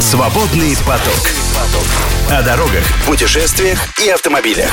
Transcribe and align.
Свободный 0.00 0.74
поток. 0.86 1.30
О 2.30 2.42
дорогах, 2.42 2.82
путешествиях 3.06 3.78
и 4.02 4.08
автомобилях. 4.08 4.70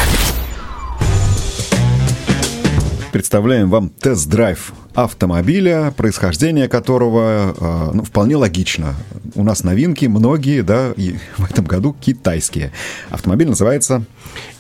Представляем 3.11 3.69
вам 3.69 3.89
тест-драйв 3.89 4.71
автомобиля, 4.95 5.93
происхождение 5.97 6.69
которого 6.69 7.53
э, 7.59 7.91
ну, 7.93 8.03
вполне 8.03 8.37
логично. 8.37 8.95
У 9.35 9.43
нас 9.43 9.65
новинки, 9.65 10.05
многие, 10.05 10.61
да, 10.61 10.93
и 10.95 11.17
в 11.37 11.51
этом 11.51 11.65
году 11.65 11.93
китайские. 11.99 12.71
Автомобиль 13.09 13.49
называется 13.49 14.05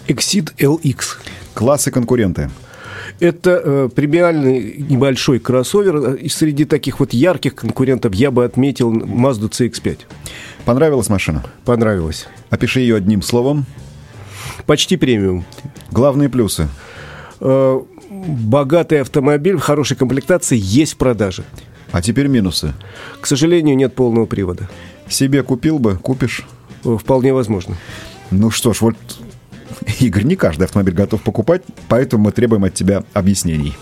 Exit 0.09 0.53
LX. 0.57 0.97
«Классы 1.53 1.91
конкуренты». 1.91 2.49
Это 3.19 3.61
э, 3.63 3.89
премиальный 3.95 4.75
небольшой 4.77 5.39
кроссовер. 5.39 6.15
И 6.15 6.29
среди 6.29 6.65
таких 6.65 6.99
вот 6.99 7.13
ярких 7.13 7.55
конкурентов 7.55 8.13
я 8.13 8.31
бы 8.31 8.45
отметил 8.45 8.93
Mazda 8.93 9.49
CX-5. 9.49 9.99
Понравилась 10.67 11.07
машина? 11.07 11.45
Понравилось. 11.63 12.27
Опиши 12.49 12.81
ее 12.81 12.97
одним 12.97 13.21
словом. 13.21 13.65
Почти 14.65 14.97
премиум. 14.97 15.45
Главные 15.91 16.27
плюсы. 16.27 16.67
Э, 17.39 17.79
богатый 18.09 18.99
автомобиль 18.99 19.55
в 19.55 19.61
хорошей 19.61 19.95
комплектации 19.95 20.59
есть 20.61 20.95
в 20.95 20.97
продаже. 20.97 21.45
А 21.93 22.01
теперь 22.01 22.27
минусы. 22.27 22.73
К 23.21 23.27
сожалению, 23.27 23.77
нет 23.77 23.95
полного 23.95 24.25
привода. 24.25 24.67
Себе 25.07 25.41
купил 25.41 25.79
бы, 25.79 25.95
купишь? 25.95 26.45
Э, 26.83 26.97
Вполне 26.99 27.33
возможно. 27.33 27.77
Ну 28.29 28.51
что 28.51 28.73
ж, 28.73 28.81
вот, 28.81 28.97
Игорь, 30.01 30.23
не 30.23 30.35
каждый 30.35 30.65
автомобиль 30.65 30.95
готов 30.95 31.21
покупать, 31.21 31.61
поэтому 31.87 32.25
мы 32.25 32.33
требуем 32.33 32.65
от 32.65 32.73
тебя 32.73 33.05
объяснений. 33.13 33.77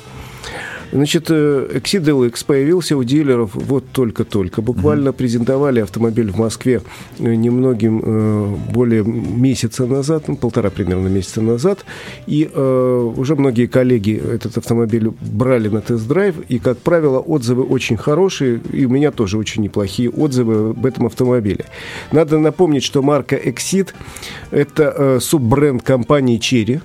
Значит, 0.96 1.26
э, 1.30 1.68
Exit 1.74 2.06
LX 2.06 2.46
появился 2.46 2.96
у 2.96 3.04
дилеров 3.04 3.52
вот 3.54 3.84
только-только. 3.92 4.62
Буквально 4.62 5.12
презентовали 5.12 5.82
автомобиль 5.82 6.32
в 6.32 6.38
Москве 6.38 6.82
э, 7.20 7.36
немногим 7.36 8.02
э, 8.02 8.56
более 8.72 9.04
месяца 9.04 9.86
назад, 9.86 10.30
ну, 10.30 10.38
полтора 10.38 10.70
примерно 10.70 11.10
месяца 11.10 11.42
назад. 11.42 11.84
И 12.28 12.50
э, 12.50 13.12
уже 13.18 13.36
многие 13.36 13.66
коллеги 13.66 14.14
этот 14.16 14.58
автомобиль 14.58 15.12
брали 15.20 15.68
на 15.68 15.82
тест-драйв. 15.82 16.36
И, 16.48 16.60
как 16.60 16.78
правило, 16.78 17.20
отзывы 17.20 17.64
очень 17.64 17.98
хорошие. 17.98 18.62
И 18.72 18.86
у 18.86 18.90
меня 18.90 19.12
тоже 19.12 19.38
очень 19.38 19.64
неплохие 19.64 20.10
отзывы 20.10 20.70
об 20.70 20.86
этом 20.86 21.08
автомобиле. 21.08 21.66
Надо 22.14 22.40
напомнить, 22.40 22.84
что 22.84 23.02
марка 23.02 23.36
Exit– 23.36 23.90
это 24.52 24.96
э, 24.98 25.20
суббренд 25.20 25.84
компании 25.84 26.40
Cherry 26.40 26.80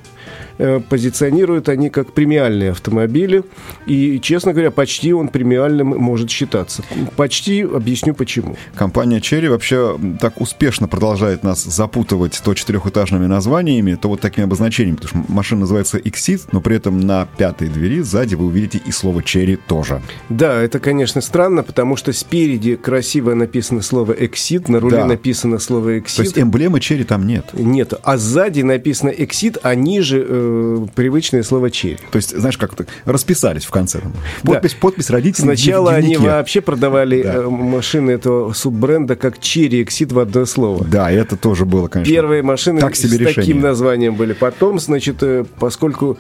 позиционируют 0.89 1.69
они 1.69 1.91
как 1.91 2.13
премиальные 2.13 2.73
автомобили. 2.73 3.43
И, 3.87 4.21
честно 4.21 4.53
говоря, 4.53 4.71
почти 4.71 5.13
он 5.13 5.29
премиальным 5.29 5.89
может 5.89 6.31
считаться. 6.31 6.83
Почти 7.17 7.63
объясню 7.63 8.15
почему. 8.15 8.57
Компания 8.75 9.19
Cherry 9.19 9.49
вообще 9.49 9.99
так 10.21 10.41
успешно 10.41 10.89
продолжает 10.89 11.43
нас 11.43 11.63
запутывать 11.65 12.41
то 12.45 12.55
четырехэтажными 12.55 13.27
названиями, 13.27 13.95
то 13.95 14.09
вот 14.09 14.21
такими 14.21 14.45
обозначениями, 14.45 14.97
потому 14.97 15.25
что 15.25 15.33
машина 15.33 15.61
называется 15.63 15.99
Exit, 15.99 16.43
но 16.53 16.61
при 16.61 16.77
этом 16.77 17.01
на 17.01 17.27
пятой 17.37 17.69
двери 17.69 18.01
сзади 18.01 18.35
вы 18.35 18.47
увидите 18.47 18.81
и 18.85 18.93
слово 18.93 19.21
Cherry 19.21 19.59
тоже. 19.67 20.01
Да, 20.29 20.61
это, 20.61 20.79
конечно, 20.79 21.21
странно, 21.21 21.63
потому 21.63 21.97
что 21.97 22.13
спереди 22.13 22.77
красиво 22.77 23.35
написано 23.35 23.83
слово 23.83 24.13
Exit, 24.13 24.71
на 24.71 24.81
руле 24.81 24.97
Да. 24.99 25.07
написано 25.07 25.59
слово 25.59 25.99
Exit. 25.99 26.17
То 26.17 26.23
есть 26.23 26.39
эмблемы 26.39 26.79
Cherry 26.79 27.05
там 27.05 27.27
нет. 27.27 27.47
Нет, 27.53 27.95
а 28.03 28.17
сзади 28.17 28.63
написано 28.63 29.11
Exit, 29.11 29.59
а 29.63 29.75
ниже 29.75 30.25
э, 30.27 30.50
привычное 30.95 31.43
слово 31.43 31.67
Cherry. 31.67 31.99
То 32.11 32.17
есть, 32.17 32.37
знаешь, 32.37 32.59
как 32.59 32.75
так 32.75 32.89
расписались 33.05 33.65
в 33.65 33.71
конце. 33.71 34.01
там. 34.01 34.13
Да. 34.43 34.53
Подпись, 34.53 34.75
подпись 34.75 35.11
родителей 35.11 35.45
Сначала 35.45 35.93
они 35.93 36.17
вообще 36.17 36.61
продавали 36.61 37.23
Да. 37.23 37.35
э, 37.37 37.49
машины 37.49 38.11
этого 38.13 38.53
суббренда 38.53 39.17
как 39.17 39.39
Cherry 39.39 39.85
Exit 39.85 40.13
в 40.13 40.19
одно 40.19 40.47
слово. 40.47 40.85
Да, 40.85 41.11
это 41.11 41.37
тоже 41.37 41.65
было, 41.65 41.89
конечно. 41.89 42.13
Первые 42.13 42.43
машины 42.43 42.81
так 42.81 42.97
себе 42.97 43.09
с 43.11 43.13
решение. 43.13 43.35
таким 43.35 43.61
названием 43.61 44.15
были. 44.15 44.33
Потом, 44.33 44.79
значит, 44.79 45.23
э, 45.23 45.45
поскольку 45.59 46.19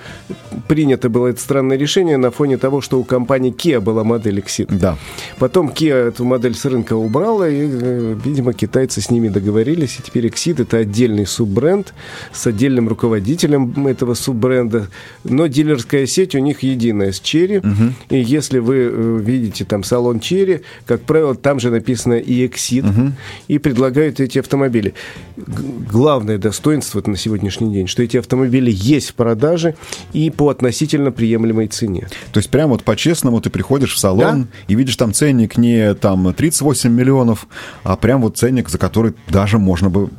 принято 0.68 1.08
было 1.08 1.28
это 1.28 1.40
странное 1.40 1.76
решение 1.76 2.16
на 2.16 2.30
фоне 2.30 2.56
того, 2.56 2.80
что 2.80 2.98
у 2.98 3.04
компании 3.04 3.52
Kia 3.52 3.80
была 3.80 4.04
модель 4.04 4.38
Exit. 4.38 4.66
Да. 4.70 4.96
Потом 5.38 5.68
Kia 5.68 6.08
эту 6.08 6.24
модель 6.24 6.54
с 6.54 6.64
рынка 6.64 6.94
убрала, 6.94 7.48
и, 7.48 7.68
э, 7.70 8.16
видимо, 8.24 8.52
китайцы 8.52 9.00
с 9.00 9.10
ними 9.10 9.28
договорились, 9.28 9.98
и 9.98 10.02
теперь 10.02 10.26
Exit 10.26 10.62
это 10.62 10.78
отдельный 10.78 11.26
суббренд 11.26 11.92
с 12.32 12.46
отдельным 12.46 12.88
руководителем 12.88 13.86
этого 13.86 14.09
суббренда, 14.14 14.88
но 15.24 15.46
дилерская 15.46 16.06
сеть 16.06 16.34
у 16.34 16.38
них 16.38 16.62
единая 16.62 17.12
с 17.12 17.20
Cherry, 17.20 17.62
и 18.08 18.20
если 18.20 18.58
вы 18.58 18.76
э, 18.76 19.18
видите 19.20 19.64
там 19.64 19.84
салон 19.84 20.18
Cherry, 20.18 20.62
как 20.86 21.02
правило, 21.02 21.34
там 21.34 21.60
же 21.60 21.70
написано 21.70 22.14
и 22.14 22.46
Exit, 22.46 23.12
и 23.48 23.58
предлагают 23.58 24.20
эти 24.20 24.38
автомобили. 24.38 24.94
Главное 25.36 26.38
достоинство 26.38 27.02
на 27.06 27.16
сегодняшний 27.16 27.72
день, 27.72 27.86
что 27.86 28.02
эти 28.02 28.16
автомобили 28.16 28.70
есть 28.72 29.10
в 29.10 29.14
продаже 29.14 29.74
и 30.12 30.30
по 30.30 30.48
относительно 30.48 31.12
приемлемой 31.12 31.68
цене. 31.68 32.08
То 32.32 32.38
есть 32.38 32.50
прям 32.50 32.70
вот 32.70 32.84
по-честному 32.84 33.40
ты 33.40 33.50
приходишь 33.50 33.94
в 33.94 33.98
салон 33.98 34.48
и 34.68 34.74
видишь 34.74 34.96
там 34.96 35.12
ценник 35.12 35.56
не 35.56 35.94
там 35.94 36.32
38 36.32 36.90
миллионов, 36.90 37.46
а 37.82 37.96
прям 37.96 38.22
вот 38.22 38.36
ценник, 38.36 38.68
за 38.68 38.78
который 38.78 39.14
даже 39.28 39.58
можно 39.58 39.90
бы... 39.90 40.10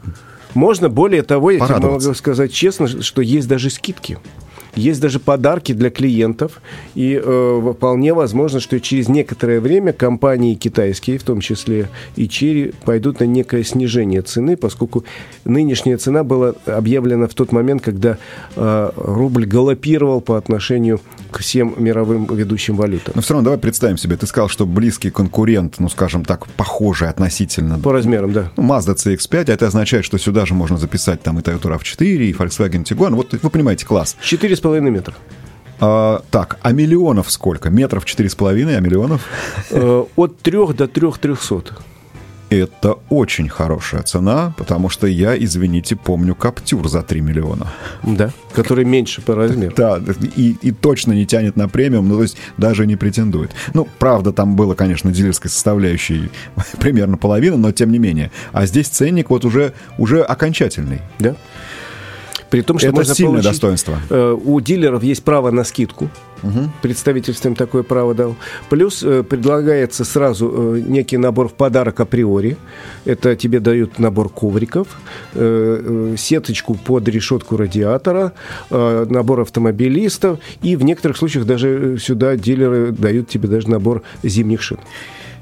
Можно, 0.53 0.89
более 0.89 1.23
того, 1.23 1.51
я 1.51 1.59
могу 1.59 2.13
сказать 2.13 2.53
честно, 2.53 2.87
что 2.87 3.21
есть 3.21 3.47
даже 3.47 3.69
скидки. 3.69 4.17
Есть 4.75 5.01
даже 5.01 5.19
подарки 5.19 5.73
для 5.73 5.89
клиентов, 5.89 6.61
и 6.95 7.19
э, 7.21 7.73
вполне 7.75 8.13
возможно, 8.13 8.59
что 8.59 8.79
через 8.79 9.07
некоторое 9.07 9.59
время 9.59 9.93
компании 9.93 10.55
китайские, 10.55 11.17
в 11.17 11.23
том 11.23 11.41
числе 11.41 11.89
и 12.15 12.27
Черри, 12.27 12.73
пойдут 12.85 13.19
на 13.19 13.25
некое 13.25 13.63
снижение 13.63 14.21
цены, 14.21 14.57
поскольку 14.57 15.03
нынешняя 15.45 15.97
цена 15.97 16.23
была 16.23 16.53
объявлена 16.65 17.27
в 17.27 17.33
тот 17.33 17.51
момент, 17.51 17.81
когда 17.81 18.17
э, 18.55 18.91
рубль 18.95 19.45
галопировал 19.45 20.21
по 20.21 20.37
отношению 20.37 21.01
к 21.31 21.39
всем 21.39 21.73
мировым 21.77 22.25
ведущим 22.25 22.75
валютам. 22.75 23.13
Но 23.15 23.21
все 23.21 23.33
равно 23.33 23.45
давай 23.45 23.59
представим 23.59 23.97
себе, 23.97 24.17
ты 24.17 24.27
сказал, 24.27 24.49
что 24.49 24.65
близкий 24.65 25.09
конкурент, 25.09 25.75
ну 25.79 25.89
скажем 25.89 26.25
так, 26.25 26.47
похожий 26.47 27.09
относительно... 27.09 27.79
По 27.79 27.93
размерам, 27.93 28.33
да. 28.33 28.51
Ну, 28.57 28.63
Mazda 28.63 28.95
CX-5, 28.95 29.49
а 29.49 29.53
это 29.53 29.67
означает, 29.67 30.05
что 30.05 30.17
сюда 30.17 30.45
же 30.45 30.53
можно 30.53 30.77
записать 30.77 31.21
там 31.21 31.39
и 31.39 31.41
Toyota 31.41 31.77
RAV4, 31.77 32.03
и 32.03 32.33
Volkswagen 32.33 32.83
Tiguan. 32.83 33.15
Вот 33.15 33.33
вы 33.41 33.49
понимаете, 33.49 33.85
класс. 33.85 34.17
Четыре 34.21 34.50
с 34.55 34.59
половиной 34.59 34.91
метра. 34.91 35.13
А, 35.79 36.21
так, 36.29 36.59
а 36.61 36.71
миллионов 36.71 37.31
сколько? 37.31 37.69
Метров 37.69 38.05
четыре 38.05 38.29
с 38.29 38.35
половиной, 38.35 38.77
а 38.77 38.79
миллионов? 38.81 39.25
Э, 39.71 40.03
От 40.15 40.39
трех 40.39 40.75
до 40.75 40.87
трех 40.87 41.17
трехсот. 41.17 41.73
Это 42.51 42.95
очень 43.09 43.47
хорошая 43.47 44.01
цена, 44.03 44.53
потому 44.57 44.89
что 44.89 45.07
я, 45.07 45.41
извините, 45.41 45.95
помню 45.95 46.35
Каптюр 46.35 46.89
за 46.89 47.01
3 47.01 47.21
миллиона. 47.21 47.67
Да, 48.03 48.31
который 48.53 48.83
меньше 48.83 49.21
по 49.21 49.35
размеру. 49.35 49.73
Да, 49.73 50.01
и, 50.35 50.57
и 50.61 50.71
точно 50.71 51.13
не 51.13 51.25
тянет 51.25 51.55
на 51.55 51.69
премиум, 51.69 52.09
ну, 52.09 52.17
то 52.17 52.23
есть 52.23 52.35
даже 52.57 52.85
не 52.85 52.97
претендует. 52.97 53.51
Ну, 53.73 53.87
правда, 53.99 54.33
там 54.33 54.57
было, 54.57 54.73
конечно, 54.75 55.13
дилерской 55.13 55.49
составляющей 55.49 56.29
примерно 56.81 57.15
половина, 57.15 57.55
но 57.55 57.71
тем 57.71 57.89
не 57.89 57.99
менее. 57.99 58.31
А 58.51 58.65
здесь 58.65 58.89
ценник 58.89 59.29
вот 59.29 59.45
уже, 59.45 59.71
уже 59.97 60.21
окончательный. 60.21 60.99
Да. 61.19 61.37
При 62.51 62.61
том, 62.61 62.77
что 62.77 62.87
Это 62.89 62.95
можно 62.97 63.15
сильное 63.15 63.31
получить, 63.41 63.51
достоинство. 63.51 63.97
э, 64.09 64.37
у 64.45 64.59
дилеров 64.61 65.01
есть 65.03 65.23
право 65.23 65.49
на 65.51 65.63
скидку. 65.63 66.09
Представительство 66.81 67.49
им 67.49 67.55
такое 67.55 67.83
право 67.83 68.13
дал. 68.13 68.35
Плюс 68.69 69.03
э, 69.03 69.23
предлагается 69.23 70.03
сразу 70.03 70.51
э, 70.75 70.81
некий 70.87 71.17
набор 71.17 71.47
в 71.47 71.53
подарок 71.53 71.99
априори. 71.99 72.57
Это 73.05 73.35
тебе 73.35 73.59
дают 73.59 73.99
набор 73.99 74.29
ковриков, 74.29 74.87
э, 75.33 76.11
э, 76.13 76.15
сеточку 76.17 76.75
под 76.75 77.07
решетку 77.07 77.57
радиатора, 77.57 78.33
э, 78.69 79.05
набор 79.09 79.41
автомобилистов. 79.41 80.39
И 80.61 80.75
в 80.75 80.83
некоторых 80.83 81.17
случаях 81.17 81.45
даже 81.45 81.67
э, 81.95 81.97
сюда 81.99 82.35
дилеры 82.35 82.91
дают 82.91 83.29
тебе 83.29 83.47
даже 83.47 83.69
набор 83.69 84.01
зимних 84.23 84.61
шин. 84.61 84.77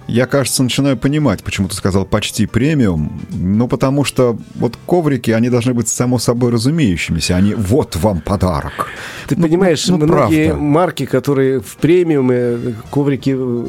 Я, 0.09 0.25
кажется, 0.25 0.63
начинаю 0.63 0.97
понимать, 0.97 1.43
почему 1.43 1.67
ты 1.67 1.75
сказал 1.75 2.05
почти 2.05 2.47
премиум. 2.47 3.21
Ну, 3.29 3.67
потому 3.67 4.03
что 4.03 4.37
вот 4.55 4.77
коврики, 4.87 5.29
они 5.31 5.49
должны 5.49 5.73
быть 5.73 5.87
само 5.87 6.17
собой 6.19 6.51
разумеющимися, 6.51 7.35
они 7.35 7.53
вот 7.53 7.95
вам 7.95 8.21
подарок. 8.21 8.87
Ты 9.27 9.35
Ну, 9.35 9.43
понимаешь, 9.43 9.87
ну, 9.87 9.97
многие 9.97 10.47
правда. 10.47 10.63
марки, 10.63 11.05
которые 11.05 11.59
в 11.59 11.77
премиуме 11.77 12.75
коврики 12.91 13.35
э, 13.37 13.65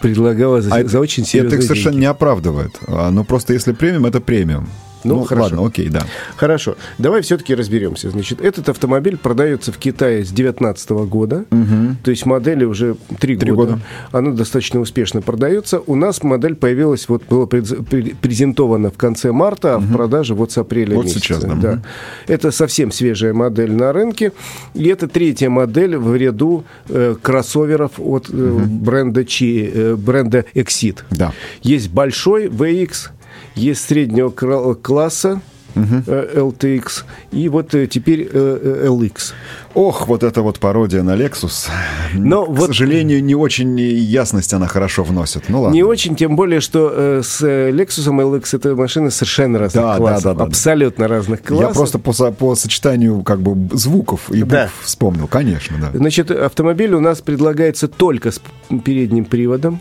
предлагала 0.00 0.62
за, 0.62 0.74
А 0.74 0.84
за 0.84 1.00
очень 1.00 1.24
серьезные 1.24 1.48
Это 1.48 1.56
их 1.56 1.62
совершенно 1.64 1.92
деньги. 1.92 2.04
не 2.04 2.10
оправдывает. 2.10 2.78
А, 2.86 3.10
Ну, 3.10 3.24
просто 3.24 3.52
если 3.52 3.72
премиум, 3.72 4.06
это 4.06 4.20
премиум. 4.20 4.68
Ну, 5.04 5.24
хорошо. 5.24 5.42
ладно, 5.56 5.66
окей, 5.66 5.88
да. 5.88 6.02
Хорошо, 6.36 6.76
давай 6.98 7.22
все-таки 7.22 7.54
разберемся. 7.54 8.10
Значит, 8.10 8.40
этот 8.40 8.68
автомобиль 8.68 9.16
продается 9.16 9.72
в 9.72 9.78
Китае 9.78 10.24
с 10.24 10.28
2019 10.30 10.90
года, 10.90 11.44
то 12.02 12.10
есть 12.10 12.26
модели 12.26 12.64
уже 12.64 12.96
три 13.18 13.34
года. 13.36 13.52
года. 13.54 13.78
Она 14.12 14.30
достаточно 14.32 14.80
успешно 14.80 15.22
продается. 15.22 15.80
У 15.86 15.94
нас 15.94 16.22
модель 16.22 16.54
появилась, 16.54 17.08
вот 17.08 17.22
была 17.28 17.46
през- 17.46 17.72
пре- 17.72 18.14
презентована 18.20 18.90
в 18.90 18.96
конце 18.96 19.32
марта, 19.32 19.76
а 19.76 19.78
в 19.78 19.92
продаже 19.92 20.34
вот 20.34 20.52
с 20.52 20.58
апреля 20.58 20.96
Вот 20.96 21.04
месяца. 21.06 21.20
сейчас, 21.20 21.40
да. 21.44 21.54
Мгм. 21.54 21.82
Это 22.26 22.50
совсем 22.50 22.92
свежая 22.92 23.32
модель 23.32 23.72
на 23.72 23.92
рынке, 23.92 24.32
и 24.74 24.86
это 24.88 25.08
третья 25.08 25.48
модель 25.50 25.96
в 25.96 26.14
ряду 26.16 26.64
э, 26.88 27.14
кроссоверов 27.20 27.92
от 27.98 28.28
э, 28.30 28.32
бренда, 28.66 29.24
Чи, 29.24 29.70
э, 29.72 29.96
бренда 29.96 30.44
Exit. 30.54 30.98
Да. 31.10 31.32
Есть 31.62 31.90
большой 31.90 32.46
VX, 32.48 33.10
есть 33.54 33.86
среднего 33.86 34.30
класса. 34.30 35.40
LTX, 35.74 37.04
и 37.32 37.48
вот 37.48 37.74
э, 37.74 37.86
теперь 37.86 38.28
э, 38.32 38.86
LX. 38.88 39.32
Ох, 39.74 40.08
вот 40.08 40.24
эта 40.24 40.42
вот 40.42 40.58
пародия 40.58 41.02
на 41.02 41.16
Lexus. 41.16 41.68
Но 42.14 42.44
К 42.44 42.48
вот... 42.48 42.66
сожалению, 42.68 43.22
не 43.22 43.34
очень 43.34 43.78
ясность 43.78 44.52
она 44.52 44.66
хорошо 44.66 45.04
вносит. 45.04 45.44
Ну 45.48 45.62
ладно. 45.62 45.74
Не 45.74 45.84
очень, 45.84 46.16
тем 46.16 46.34
более, 46.34 46.60
что 46.60 47.22
с 47.22 47.40
Lexus 47.42 48.08
LX 48.08 48.56
это 48.56 48.74
машины 48.74 49.10
совершенно 49.10 49.58
разных 49.60 49.84
да, 49.84 49.96
классов. 49.96 50.24
Да, 50.24 50.32
да, 50.32 50.38
да. 50.40 50.44
Абсолютно 50.46 51.08
разных 51.08 51.42
классов. 51.42 51.68
Я 51.68 51.74
просто 51.74 51.98
по, 51.98 52.12
по 52.32 52.54
сочетанию 52.56 53.22
как 53.22 53.40
бы 53.40 53.76
звуков 53.76 54.30
и 54.30 54.42
букв 54.42 54.50
да. 54.50 54.70
вспомнил, 54.82 55.28
конечно, 55.28 55.76
да. 55.80 55.96
Значит, 55.96 56.30
автомобиль 56.30 56.92
у 56.94 57.00
нас 57.00 57.20
предлагается 57.20 57.86
только 57.86 58.32
с 58.32 58.40
передним 58.84 59.24
приводом. 59.24 59.80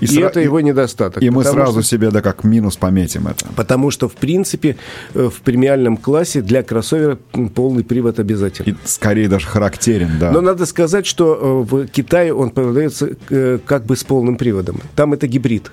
И, 0.00 0.04
и 0.04 0.08
сра... 0.08 0.26
это 0.26 0.40
его 0.40 0.60
недостаток. 0.60 1.22
И 1.22 1.30
мы 1.30 1.44
сразу 1.44 1.80
что... 1.80 1.90
себе, 1.90 2.10
да, 2.10 2.20
как 2.20 2.44
минус 2.44 2.76
пометим 2.76 3.26
это. 3.26 3.46
Потому 3.56 3.90
что, 3.90 4.08
в 4.08 4.14
принципе, 4.14 4.76
э, 5.14 5.28
в 5.28 5.40
премиальном 5.42 5.96
классе 5.96 6.42
для 6.42 6.62
кроссовера 6.62 7.18
полный 7.54 7.84
привод 7.84 8.18
обязательно. 8.18 8.70
И 8.70 8.74
скорее 8.84 9.28
даже 9.28 9.46
характерен, 9.46 10.10
да. 10.20 10.30
Но 10.30 10.40
надо 10.40 10.66
сказать, 10.66 11.06
что 11.06 11.66
э, 11.70 11.74
в 11.74 11.86
Китае 11.86 12.34
он 12.34 12.50
продается 12.50 13.10
э, 13.30 13.58
как 13.64 13.84
бы 13.86 13.96
с 13.96 14.04
полным 14.04 14.36
приводом. 14.36 14.80
Там 14.96 15.12
это 15.12 15.26
гибрид. 15.26 15.70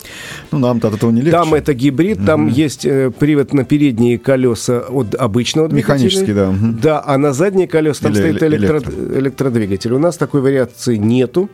Ну, 0.51 0.59
нам-то 0.59 0.89
от 0.89 0.95
этого 0.95 1.11
не 1.11 1.21
легче. 1.21 1.31
Там 1.31 1.53
это 1.53 1.73
гибрид, 1.73 2.17
угу. 2.17 2.25
там 2.25 2.47
есть 2.47 2.81
привод 2.81 3.53
на 3.53 3.63
передние 3.63 4.17
колеса 4.17 4.79
от 4.79 5.15
обычного 5.15 5.67
двигателя. 5.67 5.95
Механический, 5.95 6.33
да. 6.33 6.49
Угу. 6.49 6.79
Да, 6.81 7.03
а 7.05 7.17
на 7.17 7.33
задние 7.33 7.67
колеса 7.67 8.03
там 8.03 8.13
Или, 8.13 8.19
стоит 8.19 8.43
электро... 8.43 8.77
электро... 8.77 9.19
электродвигатель. 9.19 9.93
У 9.93 9.99
нас 9.99 10.17
такой 10.17 10.41
вариации 10.41 10.97
нету. 10.97 11.49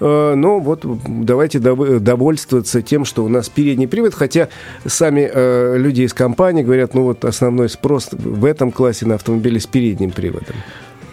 Но 0.00 0.60
вот 0.60 0.84
давайте 1.06 1.58
довольствоваться 1.88 2.82
тем, 2.82 3.04
что 3.04 3.24
у 3.24 3.28
нас 3.28 3.48
передний 3.48 3.88
привод, 3.88 4.14
хотя 4.14 4.48
сами 4.86 5.30
э, 5.32 5.76
люди 5.78 6.02
из 6.02 6.12
компании 6.12 6.62
говорят, 6.62 6.94
ну 6.94 7.02
вот 7.02 7.24
основной 7.24 7.68
спрос 7.68 8.10
в 8.12 8.44
этом 8.44 8.72
классе 8.72 9.06
на 9.06 9.14
автомобили 9.14 9.58
с 9.58 9.66
передним 9.66 10.10
приводом. 10.10 10.56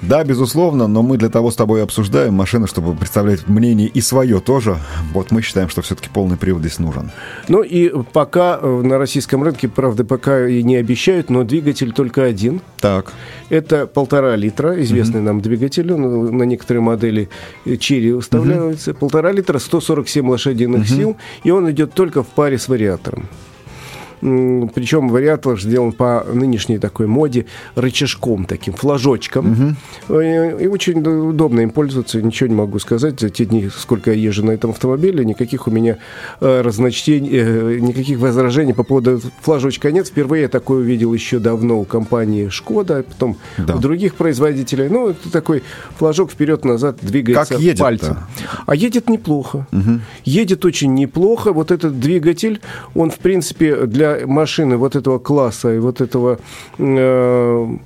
Да, 0.01 0.23
безусловно, 0.23 0.87
но 0.87 1.01
мы 1.01 1.17
для 1.17 1.29
того 1.29 1.51
с 1.51 1.55
тобой 1.55 1.83
обсуждаем 1.83 2.33
машины, 2.33 2.67
чтобы 2.67 2.95
представлять 2.95 3.47
мнение 3.47 3.87
и 3.87 4.01
свое 4.01 4.39
тоже. 4.39 4.77
Вот 5.13 5.31
мы 5.31 5.41
считаем, 5.41 5.69
что 5.69 5.81
все-таки 5.81 6.09
полный 6.09 6.37
привод 6.37 6.61
здесь 6.61 6.79
нужен. 6.79 7.11
Ну 7.47 7.61
и 7.61 7.91
пока 8.13 8.59
э, 8.61 8.81
на 8.83 8.97
российском 8.97 9.43
рынке, 9.43 9.67
правда, 9.67 10.03
пока 10.03 10.47
и 10.47 10.63
не 10.63 10.75
обещают, 10.75 11.29
но 11.29 11.43
двигатель 11.43 11.91
только 11.91 12.23
один. 12.23 12.61
Так. 12.79 13.13
Это 13.49 13.87
полтора 13.87 14.35
литра, 14.35 14.81
известный 14.81 15.21
mm-hmm. 15.21 15.23
нам 15.23 15.41
двигатель, 15.41 15.91
он 15.91 16.37
на 16.37 16.43
некоторые 16.43 16.81
модели 16.81 17.29
Черри 17.79 18.11
выставляются. 18.11 18.91
Mm-hmm. 18.91 18.99
Полтора 18.99 19.31
литра, 19.31 19.59
147 19.59 20.29
лошадиных 20.29 20.81
mm-hmm. 20.83 20.95
сил, 20.95 21.17
и 21.43 21.51
он 21.51 21.69
идет 21.71 21.93
только 21.93 22.23
в 22.23 22.27
паре 22.27 22.57
с 22.57 22.67
вариатором. 22.67 23.27
Причем 24.21 25.09
вариатор 25.09 25.59
сделан 25.59 25.91
по 25.91 26.25
нынешней 26.31 26.79
такой 26.79 27.07
моде 27.07 27.45
рычажком 27.75 28.45
таким, 28.45 28.73
флажочком. 28.73 29.75
Угу. 30.07 30.19
И 30.19 30.67
очень 30.67 31.01
удобно 31.01 31.61
им 31.61 31.69
пользоваться, 31.69 32.21
ничего 32.21 32.47
не 32.47 32.55
могу 32.55 32.79
сказать. 32.79 33.19
За 33.19 33.29
те 33.29 33.45
дни, 33.45 33.69
сколько 33.75 34.11
я 34.11 34.17
езжу 34.17 34.45
на 34.45 34.51
этом 34.51 34.71
автомобиле, 34.71 35.25
никаких 35.25 35.67
у 35.67 35.71
меня 35.71 35.97
э, 36.39 36.61
разночтений, 36.61 37.29
э, 37.31 37.79
никаких 37.79 38.19
возражений 38.19 38.73
по 38.73 38.83
поводу 38.83 39.21
флажочка 39.41 39.91
нет. 39.91 40.07
Впервые 40.07 40.43
я 40.43 40.47
такое 40.47 40.79
увидел 40.79 41.13
еще 41.13 41.39
давно 41.39 41.79
у 41.79 41.85
компании 41.85 42.49
«Шкода», 42.49 43.03
потом 43.03 43.37
да. 43.57 43.75
у 43.75 43.79
других 43.79 44.15
производителей. 44.15 44.89
Ну, 44.89 45.09
это 45.09 45.31
такой 45.31 45.63
флажок 45.97 46.31
вперед-назад 46.31 46.97
двигается 47.01 47.53
как 47.53 47.61
едет 47.61 47.79
пальцем. 47.79 48.17
А 48.65 48.75
едет 48.75 49.09
неплохо. 49.09 49.67
Угу. 49.71 49.99
Едет 50.25 50.65
очень 50.65 50.93
неплохо. 50.93 51.53
Вот 51.53 51.71
этот 51.71 51.99
двигатель, 51.99 52.61
он, 52.93 53.11
в 53.11 53.17
принципе, 53.17 53.85
для 53.85 54.04
машины 54.25 54.77
вот 54.77 54.95
этого 54.95 55.19
класса 55.19 55.73
и 55.73 55.79
вот 55.79 56.01
этого 56.01 56.39
э, 56.77 57.77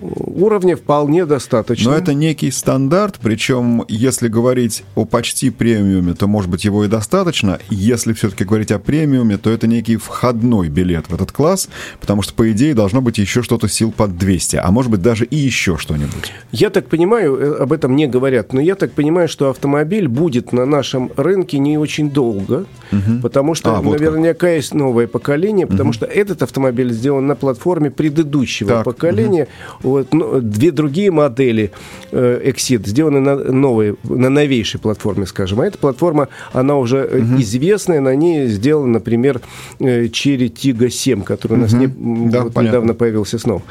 уровня 0.00 0.76
вполне 0.76 1.26
достаточно. 1.26 1.90
Но 1.90 1.96
это 1.96 2.14
некий 2.14 2.50
стандарт, 2.50 3.16
причем 3.20 3.84
если 3.88 4.28
говорить 4.28 4.84
о 4.94 5.04
почти 5.04 5.50
премиуме, 5.50 6.14
то, 6.14 6.26
может 6.26 6.50
быть, 6.50 6.64
его 6.64 6.84
и 6.84 6.88
достаточно. 6.88 7.58
Если 7.70 8.12
все-таки 8.12 8.44
говорить 8.44 8.70
о 8.70 8.78
премиуме, 8.78 9.38
то 9.38 9.50
это 9.50 9.66
некий 9.66 9.96
входной 9.96 10.68
билет 10.68 11.06
в 11.08 11.14
этот 11.14 11.32
класс, 11.32 11.68
потому 12.00 12.22
что, 12.22 12.34
по 12.34 12.50
идее, 12.50 12.74
должно 12.74 13.00
быть 13.00 13.18
еще 13.18 13.42
что-то 13.42 13.68
сил 13.68 13.92
под 13.92 14.16
200, 14.16 14.56
а 14.56 14.70
может 14.70 14.90
быть, 14.90 15.02
даже 15.02 15.24
и 15.24 15.36
еще 15.36 15.76
что-нибудь. 15.76 16.32
Я 16.52 16.70
так 16.70 16.86
понимаю, 16.86 17.36
э, 17.36 17.62
об 17.62 17.72
этом 17.72 17.96
не 17.96 18.06
говорят, 18.06 18.52
но 18.52 18.60
я 18.60 18.74
так 18.74 18.92
понимаю, 18.92 19.28
что 19.28 19.50
автомобиль 19.50 20.08
будет 20.08 20.52
на 20.52 20.64
нашем 20.64 21.10
рынке 21.16 21.58
не 21.58 21.78
очень 21.78 22.10
долго, 22.10 22.66
угу. 22.92 23.20
потому 23.22 23.54
что 23.54 23.76
а, 23.76 23.80
вот 23.80 23.98
наверняка 23.98 24.46
как. 24.46 24.56
есть 24.56 24.74
новое 24.74 25.06
поколение, 25.06 25.66
потому 25.66 25.90
угу. 25.90 25.94
что 25.94 26.06
этот 26.06 26.42
автомобиль 26.42 26.92
сделан 26.92 27.26
на 27.26 27.34
платформе 27.34 27.90
предыдущего 27.90 28.68
так, 28.68 28.84
поколения, 28.84 29.48
угу 29.82 29.87
вот, 29.88 30.12
ну, 30.12 30.40
две 30.40 30.70
другие 30.70 31.10
модели 31.10 31.72
э, 32.12 32.50
Exit 32.50 32.86
сделаны 32.86 33.20
на 33.20 33.36
новой, 33.36 33.96
на 34.04 34.28
новейшей 34.28 34.80
платформе, 34.80 35.26
скажем. 35.26 35.60
А 35.60 35.66
эта 35.66 35.78
платформа, 35.78 36.28
она 36.52 36.76
уже 36.76 37.04
угу. 37.04 37.40
известная, 37.40 38.00
на 38.00 38.14
ней 38.14 38.46
сделан, 38.48 38.92
например, 38.92 39.40
э, 39.80 40.06
Cherry 40.06 40.52
Tiggo 40.52 40.88
7, 40.88 41.22
который 41.22 41.52
угу. 41.54 41.60
у 41.60 41.62
нас 41.62 41.72
не, 41.72 41.86
да, 41.86 42.44
вот, 42.44 42.56
недавно 42.56 42.94
появился 42.94 43.38
снова. 43.38 43.62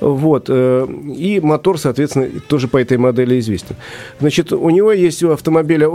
Вот. 0.00 0.46
Э, 0.48 0.86
и 1.16 1.40
мотор, 1.40 1.78
соответственно, 1.78 2.28
тоже 2.48 2.68
по 2.68 2.78
этой 2.78 2.98
модели 2.98 3.38
известен. 3.38 3.76
Значит, 4.20 4.52
у 4.52 4.70
него 4.70 4.92
есть 4.92 5.22
у 5.22 5.30
автомобиля 5.30 5.88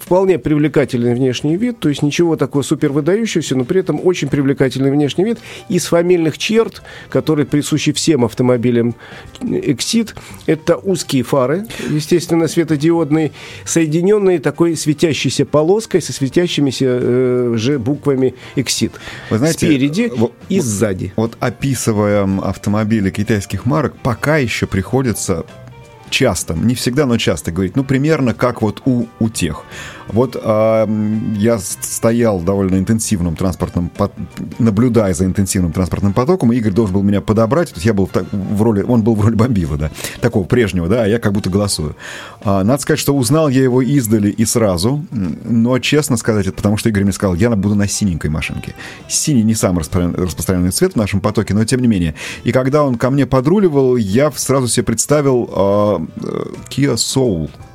вполне 0.00 0.38
привлекательный 0.38 1.14
внешний 1.14 1.56
вид, 1.56 1.78
то 1.78 1.88
есть 1.88 2.02
ничего 2.02 2.36
такого 2.36 2.62
супер 2.62 2.92
выдающегося, 2.92 3.56
но 3.56 3.64
при 3.64 3.80
этом 3.80 4.00
очень 4.02 4.28
привлекательный 4.28 4.90
внешний 4.90 5.24
вид. 5.24 5.38
Из 5.68 5.86
фамильных 5.86 6.38
черт, 6.38 6.82
которые 7.08 7.46
присущи 7.46 7.92
всем 7.92 8.24
автомобилям 8.24 8.94
Exit– 9.40 10.14
это 10.46 10.76
узкие 10.76 11.22
фары, 11.22 11.66
естественно, 11.88 12.48
светодиодные, 12.48 13.32
соединенные 13.64 14.38
такой 14.38 14.76
светящейся 14.76 15.44
полоской 15.44 16.00
со 16.00 16.12
светящимися 16.12 16.86
э, 16.88 17.54
же 17.56 17.78
буквами 17.78 18.34
Exit. 18.56 18.92
Вы 19.30 19.38
знаете, 19.38 19.66
Спереди 19.66 20.12
вот, 20.14 20.32
и 20.48 20.60
сзади. 20.60 21.12
Вот 21.16 21.36
описывая 21.40 22.28
автомобили 22.42 23.10
китайских 23.10 23.66
марок, 23.66 23.94
пока 24.02 24.36
еще 24.36 24.66
приходится 24.66 25.44
часто, 26.12 26.54
не 26.54 26.74
всегда, 26.74 27.06
но 27.06 27.16
часто 27.16 27.50
говорить, 27.50 27.74
ну, 27.74 27.82
примерно 27.82 28.34
как 28.34 28.62
вот 28.62 28.82
у, 28.84 29.06
у 29.18 29.28
тех. 29.28 29.64
Вот 30.08 30.36
э, 30.40 30.86
я 31.36 31.58
стоял 31.58 32.40
довольно 32.40 32.76
интенсивным 32.76 33.36
транспортным, 33.36 33.90
наблюдая 34.58 35.14
за 35.14 35.24
интенсивным 35.24 35.72
транспортным 35.72 36.12
потоком, 36.12 36.52
и 36.52 36.56
Игорь 36.56 36.72
должен 36.72 36.94
был 36.94 37.02
меня 37.02 37.20
подобрать, 37.20 37.70
то 37.70 37.76
есть 37.76 37.86
я 37.86 37.94
был 37.94 38.08
в 38.32 38.62
роли, 38.62 38.82
он 38.82 39.02
был 39.02 39.14
в 39.14 39.20
роли 39.24 39.34
бомбила, 39.34 39.76
да, 39.76 39.90
такого 40.20 40.44
прежнего, 40.44 40.88
да, 40.88 41.04
а 41.04 41.06
я 41.06 41.18
как 41.18 41.32
будто 41.32 41.50
голосую. 41.50 41.96
А, 42.42 42.64
надо 42.64 42.82
сказать, 42.82 43.00
что 43.00 43.14
узнал 43.14 43.48
я 43.48 43.62
его 43.62 43.82
издали 43.82 44.30
и 44.30 44.44
сразу, 44.44 45.04
но 45.10 45.78
честно 45.78 46.16
сказать, 46.16 46.46
это 46.46 46.56
потому 46.56 46.76
что 46.76 46.88
Игорь 46.88 47.04
мне 47.04 47.12
сказал, 47.12 47.34
я 47.34 47.50
буду 47.50 47.74
на 47.74 47.88
синенькой 47.88 48.30
машинке. 48.30 48.74
Синий 49.08 49.42
не 49.42 49.54
самый 49.54 49.80
распространенный 49.80 50.70
цвет 50.70 50.92
в 50.92 50.96
нашем 50.96 51.20
потоке, 51.20 51.54
но 51.54 51.64
тем 51.64 51.80
не 51.80 51.88
менее. 51.88 52.14
И 52.44 52.52
когда 52.52 52.84
он 52.84 52.96
ко 52.96 53.10
мне 53.10 53.26
подруливал, 53.26 53.96
я 53.96 54.30
сразу 54.32 54.68
себе 54.68 54.84
представил 54.84 55.48
э, 55.50 55.98
Kia 56.70 56.94
Soul, 56.94 57.50
а, 57.54 57.71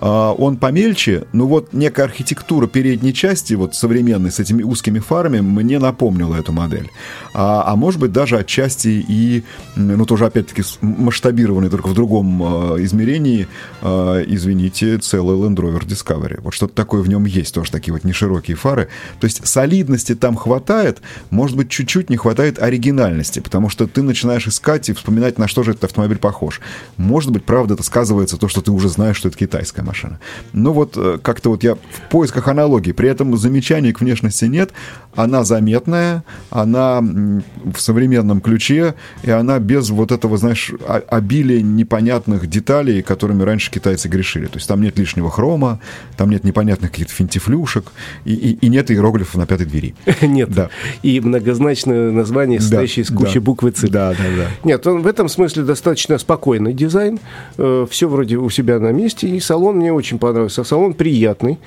он 0.00 0.56
помельче, 0.56 1.24
но 1.32 1.46
вот 1.46 1.72
некая 1.72 2.04
архитектура 2.04 2.66
передней 2.66 3.12
части, 3.12 3.54
вот 3.54 3.74
современной, 3.74 4.30
с 4.30 4.38
этими 4.38 4.62
узкими 4.62 4.98
фарами, 4.98 5.40
мне 5.40 5.78
напомнила 5.78 6.36
эту 6.36 6.52
модель. 6.52 6.90
А, 7.34 7.64
а 7.66 7.76
может 7.76 8.00
быть, 8.00 8.12
даже 8.12 8.38
отчасти 8.38 9.04
и, 9.06 9.44
ну, 9.76 10.04
тоже, 10.06 10.26
опять-таки, 10.26 10.62
масштабированный 10.80 11.68
только 11.68 11.88
в 11.88 11.94
другом 11.94 12.42
э, 12.42 12.84
измерении, 12.84 13.48
э, 13.82 14.24
извините, 14.26 14.98
целый 14.98 15.36
Land 15.36 15.56
Rover 15.56 15.86
Discovery. 15.86 16.40
Вот 16.42 16.54
что-то 16.54 16.74
такое 16.74 17.02
в 17.02 17.08
нем 17.08 17.24
есть, 17.24 17.54
тоже 17.54 17.70
такие 17.70 17.92
вот 17.92 18.04
неширокие 18.04 18.56
фары. 18.56 18.88
То 19.20 19.26
есть 19.26 19.46
солидности 19.46 20.14
там 20.14 20.36
хватает, 20.36 21.00
может 21.30 21.56
быть, 21.56 21.68
чуть-чуть 21.70 22.10
не 22.10 22.16
хватает 22.16 22.60
оригинальности, 22.60 23.40
потому 23.40 23.68
что 23.68 23.86
ты 23.86 24.02
начинаешь 24.02 24.46
искать 24.46 24.88
и 24.88 24.92
вспоминать, 24.92 25.38
на 25.38 25.48
что 25.48 25.62
же 25.62 25.72
этот 25.72 25.84
автомобиль 25.84 26.18
похож. 26.18 26.60
Может 26.96 27.30
быть, 27.30 27.44
правда, 27.44 27.74
это 27.74 27.82
сказывается 27.82 28.36
то, 28.36 28.48
что 28.48 28.60
ты 28.60 28.70
уже 28.70 28.88
знаешь, 28.88 29.16
что 29.16 29.28
это 29.28 29.38
китайская 29.38 29.82
машина. 29.88 30.20
Но 30.52 30.72
вот 30.72 30.96
э, 30.96 31.18
как-то 31.22 31.50
вот 31.50 31.64
я 31.64 31.74
в 31.74 32.10
поисках 32.10 32.48
аналогии. 32.48 32.92
При 32.92 33.08
этом 33.08 33.36
замечаний 33.36 33.92
к 33.92 34.00
внешности 34.00 34.44
нет. 34.44 34.70
Она 35.14 35.42
заметная, 35.42 36.22
она 36.50 37.00
в 37.00 37.80
современном 37.80 38.40
ключе, 38.40 38.94
и 39.24 39.30
она 39.30 39.58
без 39.58 39.90
вот 39.90 40.12
этого, 40.12 40.36
знаешь, 40.36 40.72
обилия 41.08 41.60
непонятных 41.60 42.46
деталей, 42.46 43.02
которыми 43.02 43.42
раньше 43.42 43.70
китайцы 43.70 44.08
грешили. 44.08 44.46
То 44.46 44.58
есть 44.58 44.68
там 44.68 44.80
нет 44.80 44.98
лишнего 44.98 45.30
хрома, 45.30 45.80
там 46.16 46.30
нет 46.30 46.44
непонятных 46.44 46.90
каких-то 46.90 47.12
финтифлюшек, 47.12 47.90
и, 48.24 48.34
и, 48.34 48.66
и 48.66 48.68
нет 48.68 48.90
иероглифов 48.90 49.34
на 49.36 49.46
пятой 49.46 49.66
двери. 49.66 49.94
Нет. 50.22 50.50
Да. 50.50 50.68
И 51.02 51.20
многозначное 51.20 52.10
название, 52.12 52.60
состоящее 52.60 53.04
из 53.04 53.10
кучи 53.10 53.38
буквы 53.38 53.70
«Ц». 53.70 53.88
Да, 53.88 54.10
да, 54.10 54.24
да. 54.36 54.46
Нет, 54.64 54.86
он 54.86 55.02
в 55.02 55.06
этом 55.06 55.28
смысле 55.28 55.62
достаточно 55.62 56.18
спокойный 56.18 56.74
дизайн. 56.74 57.18
Э, 57.56 57.86
Все 57.90 58.08
вроде 58.08 58.36
у 58.36 58.50
себя 58.50 58.78
на 58.78 58.92
месте, 58.92 59.28
и 59.28 59.40
салон 59.40 59.77
мне 59.78 59.92
очень 59.92 60.18
понравился. 60.18 60.64
Салон 60.64 60.94
приятный. 60.94 61.58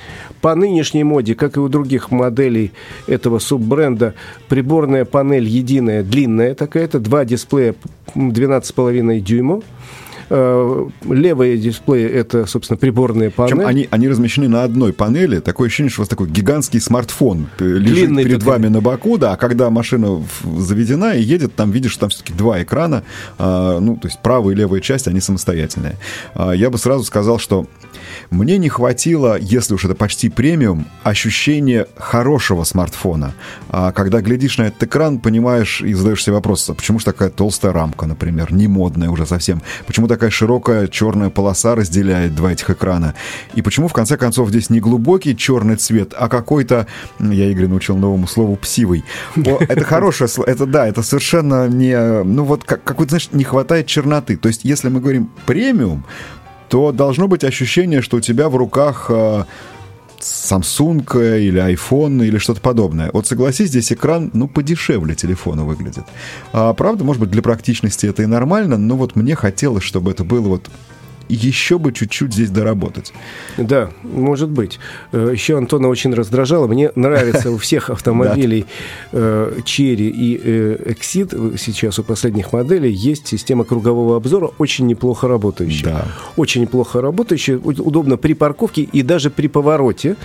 По 0.41 0.55
нынешней 0.55 1.03
моде, 1.03 1.35
как 1.35 1.57
и 1.57 1.59
у 1.59 1.67
других 1.67 2.11
моделей 2.11 2.71
этого 3.07 3.39
суббренда, 3.39 4.13
приборная 4.47 5.05
панель 5.05 5.47
единая, 5.47 6.03
длинная 6.03 6.55
такая-то, 6.55 6.99
два 6.99 7.25
дисплея 7.25 7.75
12,5 8.15 9.19
дюймов. 9.19 9.63
Э, 10.33 10.87
левые 11.09 11.57
дисплеи— 11.57 12.05
это, 12.09 12.45
собственно, 12.45 12.77
приборные 12.77 13.31
панели. 13.31 13.55
Причем 13.55 13.67
они, 13.67 13.87
они 13.91 14.07
размещены 14.07 14.47
на 14.47 14.63
одной 14.63 14.93
панели. 14.93 15.39
Такое 15.39 15.67
ощущение, 15.67 15.89
что 15.89 15.99
у 15.99 16.03
вас 16.03 16.07
такой 16.07 16.29
гигантский 16.29 16.79
смартфон 16.79 17.49
лежит 17.59 17.83
Длинный 17.83 18.23
перед 18.23 18.41
вами 18.41 18.69
на 18.69 18.79
боку, 18.79 19.17
да, 19.17 19.33
а 19.33 19.35
когда 19.35 19.69
машина 19.69 20.23
заведена 20.57 21.15
и 21.15 21.21
едет, 21.21 21.55
там 21.55 21.71
видишь, 21.71 21.91
что 21.91 22.01
там 22.01 22.11
все-таки 22.11 22.31
два 22.31 22.63
экрана, 22.63 23.03
а, 23.37 23.81
ну, 23.81 23.97
то 23.97 24.07
есть 24.07 24.19
правая 24.21 24.53
и 24.53 24.57
левая 24.57 24.79
часть, 24.79 25.09
они 25.09 25.19
самостоятельные. 25.19 25.97
А, 26.33 26.53
я 26.53 26.69
бы 26.69 26.77
сразу 26.77 27.03
сказал, 27.03 27.37
что 27.37 27.67
мне 28.29 28.57
не 28.57 28.69
хватило, 28.69 29.37
если 29.39 29.73
уж 29.73 29.85
это 29.85 29.95
почти 29.95 30.29
премиум, 30.29 30.85
ощущения 31.03 31.87
хорошего 31.97 32.63
смартфона. 32.63 33.33
А 33.69 33.91
когда 33.91 34.21
глядишь 34.21 34.57
на 34.57 34.63
этот 34.63 34.83
экран, 34.83 35.19
понимаешь 35.19 35.81
и 35.81 35.93
задаешь 35.93 36.23
себе 36.23 36.33
вопрос, 36.33 36.69
а 36.69 36.73
почему 36.73 36.99
же 36.99 37.05
такая 37.05 37.29
толстая 37.29 37.73
рамка, 37.73 38.05
например, 38.05 38.53
не 38.53 38.67
модная 38.67 39.09
уже 39.09 39.25
совсем? 39.25 39.61
Почему 39.87 40.07
такая 40.07 40.29
широкая 40.29 40.87
черная 40.87 41.29
полоса 41.29 41.75
разделяет 41.75 42.35
два 42.35 42.51
этих 42.51 42.69
экрана? 42.69 43.13
И 43.53 43.61
почему, 43.61 43.87
в 43.87 43.93
конце 43.93 44.17
концов, 44.17 44.49
здесь 44.49 44.69
не 44.69 44.79
глубокий 44.79 45.35
черный 45.35 45.75
цвет, 45.75 46.13
а 46.17 46.27
какой-то, 46.29 46.87
я 47.19 47.49
Игорь 47.49 47.67
научил 47.67 47.97
новому 47.97 48.27
слову, 48.27 48.55
псивый. 48.55 49.03
Это 49.35 49.83
хорошее 49.83 50.27
слово, 50.27 50.49
это 50.49 50.65
да, 50.65 50.87
это 50.87 51.01
совершенно 51.03 51.67
не, 51.67 52.23
ну 52.23 52.43
вот 52.43 52.63
какой-то, 52.63 53.11
знаешь, 53.11 53.29
не 53.31 53.43
хватает 53.43 53.87
черноты. 53.87 54.37
То 54.37 54.47
есть, 54.47 54.61
если 54.63 54.89
мы 54.89 54.99
говорим 54.99 55.29
премиум, 55.45 56.05
то 56.71 56.93
должно 56.93 57.27
быть 57.27 57.43
ощущение, 57.43 58.01
что 58.01 58.17
у 58.17 58.21
тебя 58.21 58.47
в 58.47 58.55
руках 58.55 59.07
э, 59.09 59.43
Samsung 60.21 61.03
или 61.37 61.61
iPhone 61.61 62.25
или 62.25 62.37
что-то 62.37 62.61
подобное. 62.61 63.09
Вот 63.11 63.27
согласись, 63.27 63.67
здесь 63.67 63.91
экран, 63.91 64.31
ну, 64.33 64.47
подешевле 64.47 65.13
телефона 65.13 65.65
выглядит. 65.65 66.05
А, 66.53 66.73
правда, 66.73 67.03
может 67.03 67.19
быть, 67.19 67.29
для 67.29 67.41
практичности 67.41 68.05
это 68.05 68.23
и 68.23 68.25
нормально, 68.25 68.77
но 68.77 68.95
вот 68.95 69.17
мне 69.17 69.35
хотелось, 69.35 69.83
чтобы 69.83 70.11
это 70.11 70.23
было 70.23 70.47
вот 70.47 70.69
еще 71.35 71.77
бы 71.77 71.91
чуть-чуть 71.91 72.33
здесь 72.33 72.49
доработать. 72.49 73.13
Да, 73.57 73.89
может 74.03 74.49
быть. 74.49 74.79
Э, 75.11 75.29
еще 75.31 75.57
Антона 75.57 75.87
очень 75.87 76.13
раздражало. 76.13 76.67
Мне 76.67 76.91
нравится 76.95 77.51
у 77.51 77.57
всех 77.57 77.89
автомобилей 77.89 78.65
Черри 79.11 80.09
э, 80.09 80.13
и 80.13 80.91
Exit, 80.93 81.57
сейчас 81.57 81.99
у 81.99 82.03
последних 82.03 82.53
моделей, 82.53 82.91
есть 82.91 83.27
система 83.27 83.63
кругового 83.63 84.17
обзора, 84.17 84.51
очень 84.57 84.87
неплохо 84.87 85.27
работающая. 85.27 85.85
Да. 85.85 86.07
Очень 86.35 86.61
неплохо 86.61 87.01
работающая, 87.01 87.57
удобно 87.57 88.17
при 88.17 88.33
парковке 88.33 88.83
и 88.83 89.01
даже 89.01 89.29
при 89.29 89.47
повороте, 89.47 90.15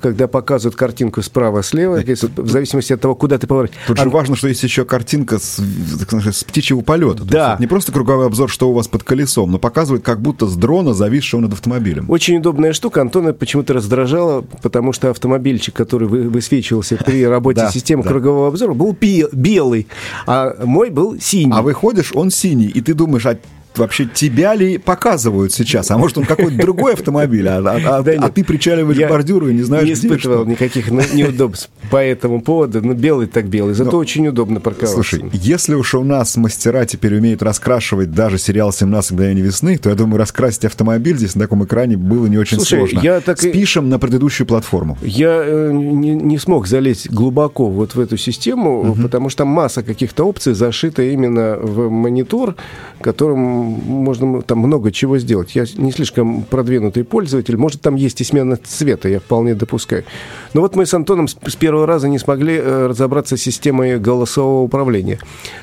когда 0.00 0.28
показывают 0.28 0.76
картинку 0.76 1.22
справа-слева, 1.22 2.02
в 2.02 2.48
зависимости 2.48 2.92
от 2.92 3.00
того, 3.00 3.14
куда 3.14 3.38
ты 3.38 3.46
поворачиваешь. 3.46 3.86
Тут 3.86 3.98
же 3.98 4.10
важно, 4.10 4.36
что 4.36 4.48
есть 4.48 4.62
еще 4.62 4.84
картинка 4.84 5.38
с, 5.38 5.58
с 5.58 6.44
птичьего 6.44 6.80
полета. 6.80 7.24
Да. 7.24 7.56
не 7.58 7.66
просто 7.66 7.92
круговой 7.92 8.26
обзор, 8.26 8.50
что 8.50 8.70
у 8.70 8.72
вас 8.72 8.88
под 8.88 9.02
колесом, 9.02 9.50
но 9.50 9.58
показывает 9.58 10.04
как 10.04 10.20
будто 10.20 10.46
с 10.54 10.56
дрона, 10.56 10.94
зависшего 10.94 11.40
над 11.40 11.52
автомобилем. 11.52 12.08
Очень 12.08 12.38
удобная 12.38 12.72
штука. 12.72 13.00
Антона 13.00 13.32
почему-то 13.32 13.74
раздражала, 13.74 14.42
потому 14.62 14.92
что 14.92 15.10
автомобильчик, 15.10 15.74
который 15.74 16.08
вы, 16.08 16.28
высвечивался 16.28 16.96
при 16.96 17.24
работе 17.26 17.68
системы 17.72 18.02
кругового 18.02 18.48
обзора, 18.48 18.74
был 18.74 18.96
белый, 19.32 19.86
а 20.26 20.54
мой 20.64 20.90
был 20.90 21.18
синий. 21.20 21.52
А 21.52 21.62
выходишь, 21.62 22.12
он 22.14 22.30
синий, 22.30 22.66
и 22.66 22.80
ты 22.80 22.94
думаешь, 22.94 23.26
а 23.26 23.36
вообще 23.78 24.06
тебя 24.06 24.54
ли 24.54 24.78
показывают 24.78 25.52
сейчас? 25.52 25.90
А 25.90 25.96
может, 25.96 26.18
он 26.18 26.24
какой-то 26.24 26.56
другой 26.56 26.94
автомобиль, 26.94 27.48
а, 27.48 27.58
а, 27.58 27.98
а, 27.98 28.02
да 28.02 28.12
а 28.18 28.28
ты 28.28 28.44
причаливаешь 28.44 28.98
к 28.98 29.08
бордюру 29.08 29.48
и 29.48 29.54
не 29.54 29.62
знаешь, 29.62 29.86
Не 29.86 29.92
испытывал 29.92 30.44
где, 30.44 30.52
никаких 30.52 30.90
неудобств 30.90 31.70
по 31.90 31.96
этому 31.96 32.40
поводу. 32.40 32.82
Ну, 32.82 32.94
белый 32.94 33.26
так 33.26 33.46
белый, 33.46 33.74
зато 33.74 33.92
Но, 33.92 33.98
очень 33.98 34.26
удобно 34.26 34.60
парковаться. 34.60 34.94
Слушай, 34.94 35.24
если 35.32 35.74
уж 35.74 35.94
у 35.94 36.02
нас 36.02 36.36
мастера 36.36 36.84
теперь 36.84 37.16
умеют 37.16 37.42
раскрашивать 37.42 38.12
даже 38.12 38.38
сериал 38.38 38.70
«17 38.70 39.12
мгновений 39.12 39.42
весны», 39.42 39.78
то 39.78 39.88
я 39.90 39.94
думаю, 39.94 40.18
раскрасить 40.18 40.64
автомобиль 40.64 41.16
здесь 41.16 41.34
на 41.34 41.42
таком 41.42 41.64
экране 41.64 41.96
было 41.96 42.26
не 42.26 42.38
очень 42.38 42.58
Слушай, 42.58 42.78
сложно. 42.78 43.00
Я 43.00 43.20
так 43.20 43.40
Спишем 43.40 43.86
и... 43.86 43.88
на 43.88 43.98
предыдущую 43.98 44.46
платформу. 44.46 44.98
Я 45.02 45.42
э, 45.44 45.70
не, 45.72 46.10
не 46.10 46.38
смог 46.38 46.66
залезть 46.66 47.10
глубоко 47.10 47.68
вот 47.68 47.94
в 47.94 48.00
эту 48.00 48.16
систему, 48.16 48.80
угу. 48.80 49.02
потому 49.02 49.28
что 49.28 49.44
там 49.44 49.48
масса 49.48 49.82
каких-то 49.82 50.24
опций 50.24 50.54
зашита 50.54 51.02
именно 51.02 51.58
в 51.60 51.90
монитор, 51.90 52.54
которым 53.02 53.63
можно 53.64 54.42
там 54.42 54.58
много 54.58 54.92
чего 54.92 55.18
сделать. 55.18 55.54
Я 55.54 55.64
не 55.76 55.92
слишком 55.92 56.42
продвинутый 56.42 57.04
пользователь, 57.04 57.56
может, 57.56 57.80
там 57.80 57.94
есть 57.94 58.20
и 58.20 58.24
смена 58.24 58.56
цвета, 58.56 59.08
я 59.08 59.20
вполне 59.20 59.54
допускаю. 59.54 60.04
Но 60.52 60.60
вот 60.60 60.76
мы 60.76 60.86
с 60.86 60.94
Антоном 60.94 61.28
с 61.28 61.56
первого 61.56 61.86
раза 61.86 62.08
не 62.08 62.18
смогли 62.18 62.56
э, 62.56 62.86
разобраться 62.86 63.36
с 63.36 63.40
системой 63.40 63.98
голосового 63.98 64.62
управления. 64.62 65.18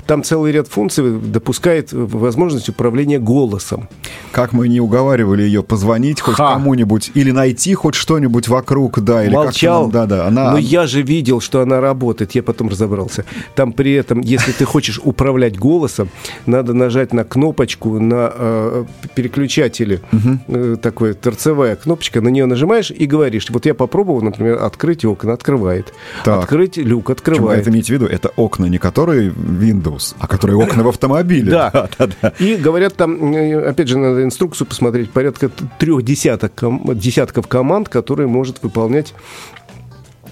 Там 0.06 0.24
целый 0.24 0.52
ряд 0.52 0.68
функций 0.68 1.20
допускает 1.20 1.94
возможность 1.94 2.70
управления 2.70 3.20
голосом. 3.20 3.88
Как 4.32 4.54
мы 4.54 4.68
не 4.68 4.82
уговаривали 4.82 5.44
ее 5.44 5.64
позвонить 5.64 6.22
хоть 6.22 6.36
кому-нибудь 6.36 7.12
или 7.14 7.32
найти 7.32 7.74
хоть 7.74 7.96
что-нибудь 7.96 8.48
вокруг, 8.48 9.00
да, 9.00 9.24
или 9.24 9.34
Молчал. 9.34 9.84
Нам, 9.84 9.92
да, 9.92 10.06
да, 10.06 10.28
она... 10.28 10.52
Но 10.52 10.58
я 10.58 10.88
же 10.88 11.02
видел, 11.02 11.42
что 11.42 11.62
она 11.62 11.82
работает, 11.82 12.36
я 12.36 12.44
потом 12.44 12.70
разобрался. 12.70 13.26
Там 13.56 13.74
при 13.74 13.94
этом, 13.94 14.22
если 14.22 14.52
ты 14.52 14.66
хочешь 14.66 15.00
управлять 15.04 15.58
голосом, 15.58 16.10
надо 16.46 16.74
нажать 16.74 17.14
на 17.14 17.24
кнопочку 17.24 17.91
на 18.00 18.32
э, 18.34 18.86
переключателе, 19.16 20.02
угу. 20.12 20.40
э, 20.48 20.76
такой 20.82 21.14
торцевая 21.14 21.76
кнопочка, 21.76 22.22
на 22.22 22.30
нее 22.30 22.46
нажимаешь 22.46 22.92
и 22.92 23.06
говоришь, 23.06 23.50
вот 23.50 23.66
я 23.66 23.74
попробовал, 23.74 24.22
например, 24.22 24.64
открыть 24.64 25.06
окна, 25.06 25.34
открывает. 25.34 25.94
Так. 26.24 26.44
Открыть 26.44 26.78
люк, 26.78 27.10
открывает. 27.10 27.62
это 27.62 27.70
имейте 27.70 27.94
в 27.94 27.96
виду, 27.96 28.06
это 28.06 28.30
окна 28.36 28.66
не 28.66 28.78
которые 28.78 29.30
Windows, 29.30 30.16
а 30.20 30.28
которые 30.28 30.58
окна 30.58 30.84
в 30.84 30.88
автомобиле. 30.88 31.52
Да. 31.52 31.90
И 32.40 32.56
говорят 32.56 32.96
там, 32.96 33.34
э, 33.34 33.70
опять 33.70 33.88
же, 33.88 33.98
надо 33.98 34.24
инструкцию 34.24 34.68
посмотреть, 34.68 35.12
порядка 35.12 35.50
трех 35.80 36.04
десяток, 36.04 36.54
десятков 36.96 37.48
команд, 37.48 37.90
которые 37.90 38.28
может 38.28 38.64
выполнять 38.64 39.14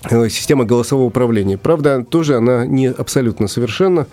э, 0.10 0.30
система 0.30 0.66
голосового 0.66 1.08
управления. 1.08 1.58
Правда, 1.58 2.04
тоже 2.04 2.38
она 2.38 2.66
не 2.66 2.88
абсолютно 2.88 3.48
совершенна. 3.48 4.08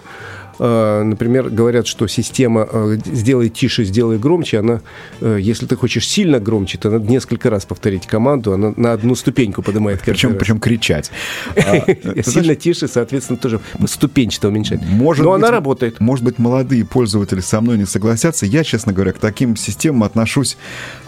Э, 0.58 1.02
например, 1.02 1.50
говорят, 1.50 1.86
что 1.86 2.06
система 2.06 2.66
э, 2.70 2.98
«сделай 3.04 3.48
тише, 3.48 3.84
сделай 3.84 4.18
громче», 4.18 4.60
она, 4.60 4.80
э, 5.20 5.38
если 5.40 5.66
ты 5.66 5.76
хочешь 5.76 6.08
сильно 6.08 6.40
громче, 6.40 6.78
то 6.78 6.90
надо 6.90 7.10
несколько 7.10 7.50
раз 7.50 7.64
повторить 7.64 8.06
команду, 8.06 8.52
она 8.52 8.72
на 8.76 8.92
одну 8.92 9.14
ступеньку 9.14 9.62
поднимает 9.62 10.00
причем, 10.04 10.36
причем 10.36 10.60
кричать. 10.60 11.10
А, 11.66 12.22
сильно 12.22 12.54
тише, 12.54 12.86
соответственно, 12.86 13.38
тоже 13.38 13.60
ступенчато 13.86 14.48
уменьшать. 14.48 14.80
Но 15.24 15.32
она 15.32 15.50
работает. 15.50 16.00
Может 16.00 16.24
быть, 16.24 16.38
молодые 16.38 16.84
пользователи 16.84 17.40
со 17.40 17.60
мной 17.60 17.78
не 17.78 17.86
согласятся. 17.86 18.46
Я, 18.46 18.62
честно 18.62 18.92
говоря, 18.92 19.12
к 19.12 19.18
таким 19.18 19.56
системам 19.56 20.04
отношусь, 20.04 20.56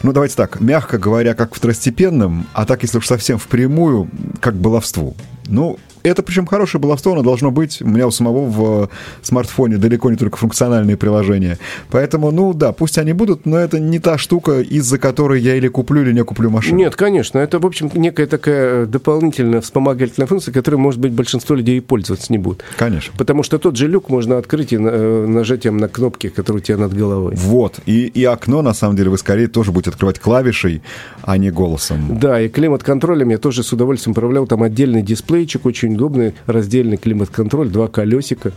ну, 0.02 0.12
давайте 0.12 0.35
так, 0.37 0.61
мягко 0.61 0.99
говоря, 0.99 1.35
как 1.35 1.50
к 1.50 1.55
второстепенным, 1.55 2.47
а 2.55 2.64
так, 2.67 2.83
если 2.83 2.99
уж 2.99 3.07
совсем 3.07 3.38
впрямую, 3.38 4.09
как 4.40 4.55
к 4.55 4.59
баловству. 4.59 5.17
Ну, 5.49 5.78
это 6.02 6.23
причем 6.23 6.47
хорошее 6.47 6.81
баловство, 6.81 7.12
оно 7.12 7.23
должно 7.23 7.50
быть. 7.50 7.83
У 7.83 7.88
меня 7.88 8.07
у 8.07 8.11
самого 8.11 8.47
в 8.47 8.90
смартфоне 9.23 9.76
далеко 9.78 10.11
не 10.11 10.17
только 10.17 10.37
функциональные 10.37 10.97
приложения. 10.97 11.59
Поэтому, 11.90 12.31
ну 12.31 12.52
да, 12.55 12.73
пусть 12.73 12.99
они 12.99 13.12
будут, 13.12 13.47
но 13.47 13.59
это 13.59 13.78
не 13.81 13.99
та 13.99 14.19
штука, 14.19 14.61
из-за 14.61 14.99
которой 14.99 15.40
я 15.40 15.57
или 15.57 15.69
куплю, 15.69 16.02
или 16.02 16.12
не 16.12 16.25
куплю 16.25 16.50
машину. 16.50 16.78
Нет, 16.78 16.97
конечно. 16.97 17.38
Это, 17.38 17.59
в 17.59 17.67
общем, 17.67 17.90
некая 17.95 18.26
такая 18.26 18.87
дополнительная 18.87 19.61
вспомогательная 19.61 20.26
функция, 20.26 20.52
которой, 20.52 20.76
может 20.76 21.00
быть, 21.00 21.12
большинство 21.12 21.55
людей 21.55 21.78
и 21.78 21.81
пользоваться 21.81 22.33
не 22.33 22.38
будут. 22.38 22.64
Конечно. 22.76 23.12
Потому 23.17 23.43
что 23.43 23.59
тот 23.59 23.76
же 23.76 23.88
люк 23.88 24.09
можно 24.09 24.38
открыть 24.38 24.73
и 24.73 24.76
э, 24.76 25.26
нажатием 25.26 25.76
на 25.76 25.88
кнопки, 25.88 26.28
которые 26.28 26.62
у 26.62 26.64
тебя 26.64 26.78
над 26.78 26.95
головой. 26.95 27.35
Вот. 27.37 27.81
И, 27.87 28.07
и 28.07 28.25
окно, 28.25 28.62
на 28.62 28.75
самом 28.75 28.97
деле, 28.97 29.11
вы 29.11 29.19
скорее 29.19 29.49
тоже 29.49 29.73
будете 29.73 29.90
открывать 29.90 30.19
клавишей, 30.19 30.83
а 31.23 31.37
не 31.37 31.50
голосом. 31.50 32.19
Да, 32.19 32.40
и 32.40 32.49
климат-контролем 32.49 33.31
я 33.31 33.38
тоже 33.38 33.62
с 33.62 33.73
удовольствием 33.73 34.12
управлял. 34.12 34.47
Там 34.47 34.62
отдельный 34.62 35.02
дисплейчик 35.38 35.66
очень 35.66 35.95
удобный, 35.95 36.35
раздельный 36.47 36.97
климат-контроль, 36.97 37.68
два 37.68 37.88
колесика, 37.88 38.52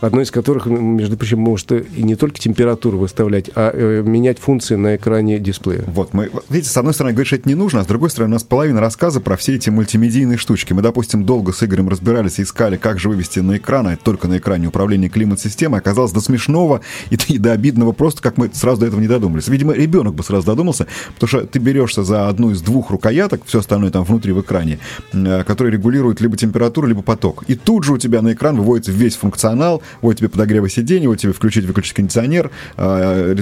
одно 0.00 0.20
из 0.20 0.30
которых, 0.30 0.66
между 0.66 1.16
прочим, 1.16 1.38
может 1.40 1.72
и 1.72 2.02
не 2.02 2.14
только 2.14 2.38
температуру 2.38 2.98
выставлять, 2.98 3.50
а 3.54 3.70
э, 3.72 4.02
менять 4.02 4.38
функции 4.38 4.76
на 4.76 4.96
экране 4.96 5.38
дисплея. 5.38 5.84
Вот, 5.86 6.12
мы, 6.12 6.30
видите, 6.50 6.70
с 6.70 6.76
одной 6.76 6.92
стороны, 6.92 7.14
говоришь, 7.14 7.32
это 7.32 7.48
не 7.48 7.54
нужно, 7.54 7.80
а 7.80 7.84
с 7.84 7.86
другой 7.86 8.10
стороны, 8.10 8.32
у 8.32 8.34
нас 8.34 8.42
половина 8.42 8.80
рассказа 8.80 9.20
про 9.20 9.36
все 9.36 9.54
эти 9.54 9.70
мультимедийные 9.70 10.36
штучки. 10.36 10.72
Мы, 10.72 10.82
допустим, 10.82 11.24
долго 11.24 11.52
с 11.52 11.62
Игорем 11.62 11.88
разбирались 11.88 12.38
и 12.38 12.42
искали, 12.42 12.76
как 12.76 12.98
же 12.98 13.08
вывести 13.08 13.40
на 13.40 13.56
экран, 13.56 13.86
а 13.86 13.96
только 13.96 14.28
на 14.28 14.38
экране 14.38 14.68
управление 14.68 15.08
климат-системой, 15.08 15.80
оказалось 15.80 16.12
до 16.12 16.20
смешного 16.20 16.82
и, 17.10 17.16
и 17.28 17.38
до 17.38 17.52
обидного 17.52 17.92
просто, 17.92 18.22
как 18.22 18.36
мы 18.36 18.50
сразу 18.52 18.80
до 18.80 18.86
этого 18.86 19.00
не 19.00 19.08
додумались. 19.08 19.48
Видимо, 19.48 19.72
ребенок 19.72 20.14
бы 20.14 20.22
сразу 20.22 20.46
додумался, 20.46 20.86
потому 21.14 21.28
что 21.28 21.46
ты 21.46 21.58
берешься 21.58 22.02
за 22.02 22.28
одну 22.28 22.50
из 22.50 22.60
двух 22.60 22.90
рукояток, 22.90 23.42
все 23.46 23.60
остальное 23.60 23.90
там 23.90 24.04
внутри 24.04 24.32
в 24.32 24.40
экране, 24.40 24.78
э, 25.12 25.44
которые 25.44 25.72
регулируют 25.72 26.20
либо 26.26 26.36
температуру, 26.36 26.88
либо 26.88 27.02
поток. 27.02 27.44
И 27.46 27.54
тут 27.54 27.84
же 27.84 27.92
у 27.92 27.98
тебя 27.98 28.20
на 28.20 28.32
экран 28.32 28.56
выводится 28.56 28.90
весь 28.90 29.16
функционал, 29.16 29.80
вот 30.02 30.14
тебе 30.14 30.28
подогрева 30.28 30.68
сидений, 30.68 31.06
вот 31.06 31.16
тебе 31.16 31.32
включить-выключить 31.32 31.94
кондиционер, 31.94 32.50
э, 32.76 33.34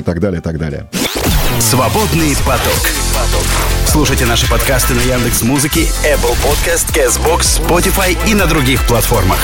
и 0.00 0.02
так 0.02 0.18
далее, 0.20 0.40
и 0.40 0.42
так 0.42 0.58
далее. 0.58 0.88
Свободный 1.60 2.34
поток. 2.40 2.88
Слушайте 3.86 4.24
наши 4.24 4.48
подкасты 4.48 4.94
на 4.94 5.00
Яндекс 5.00 5.42
Музыке, 5.42 5.82
Apple 6.04 6.34
Podcast, 6.42 6.90
Castbox, 6.94 7.60
Spotify 7.60 8.16
и 8.26 8.34
на 8.34 8.46
других 8.46 8.86
платформах. 8.86 9.38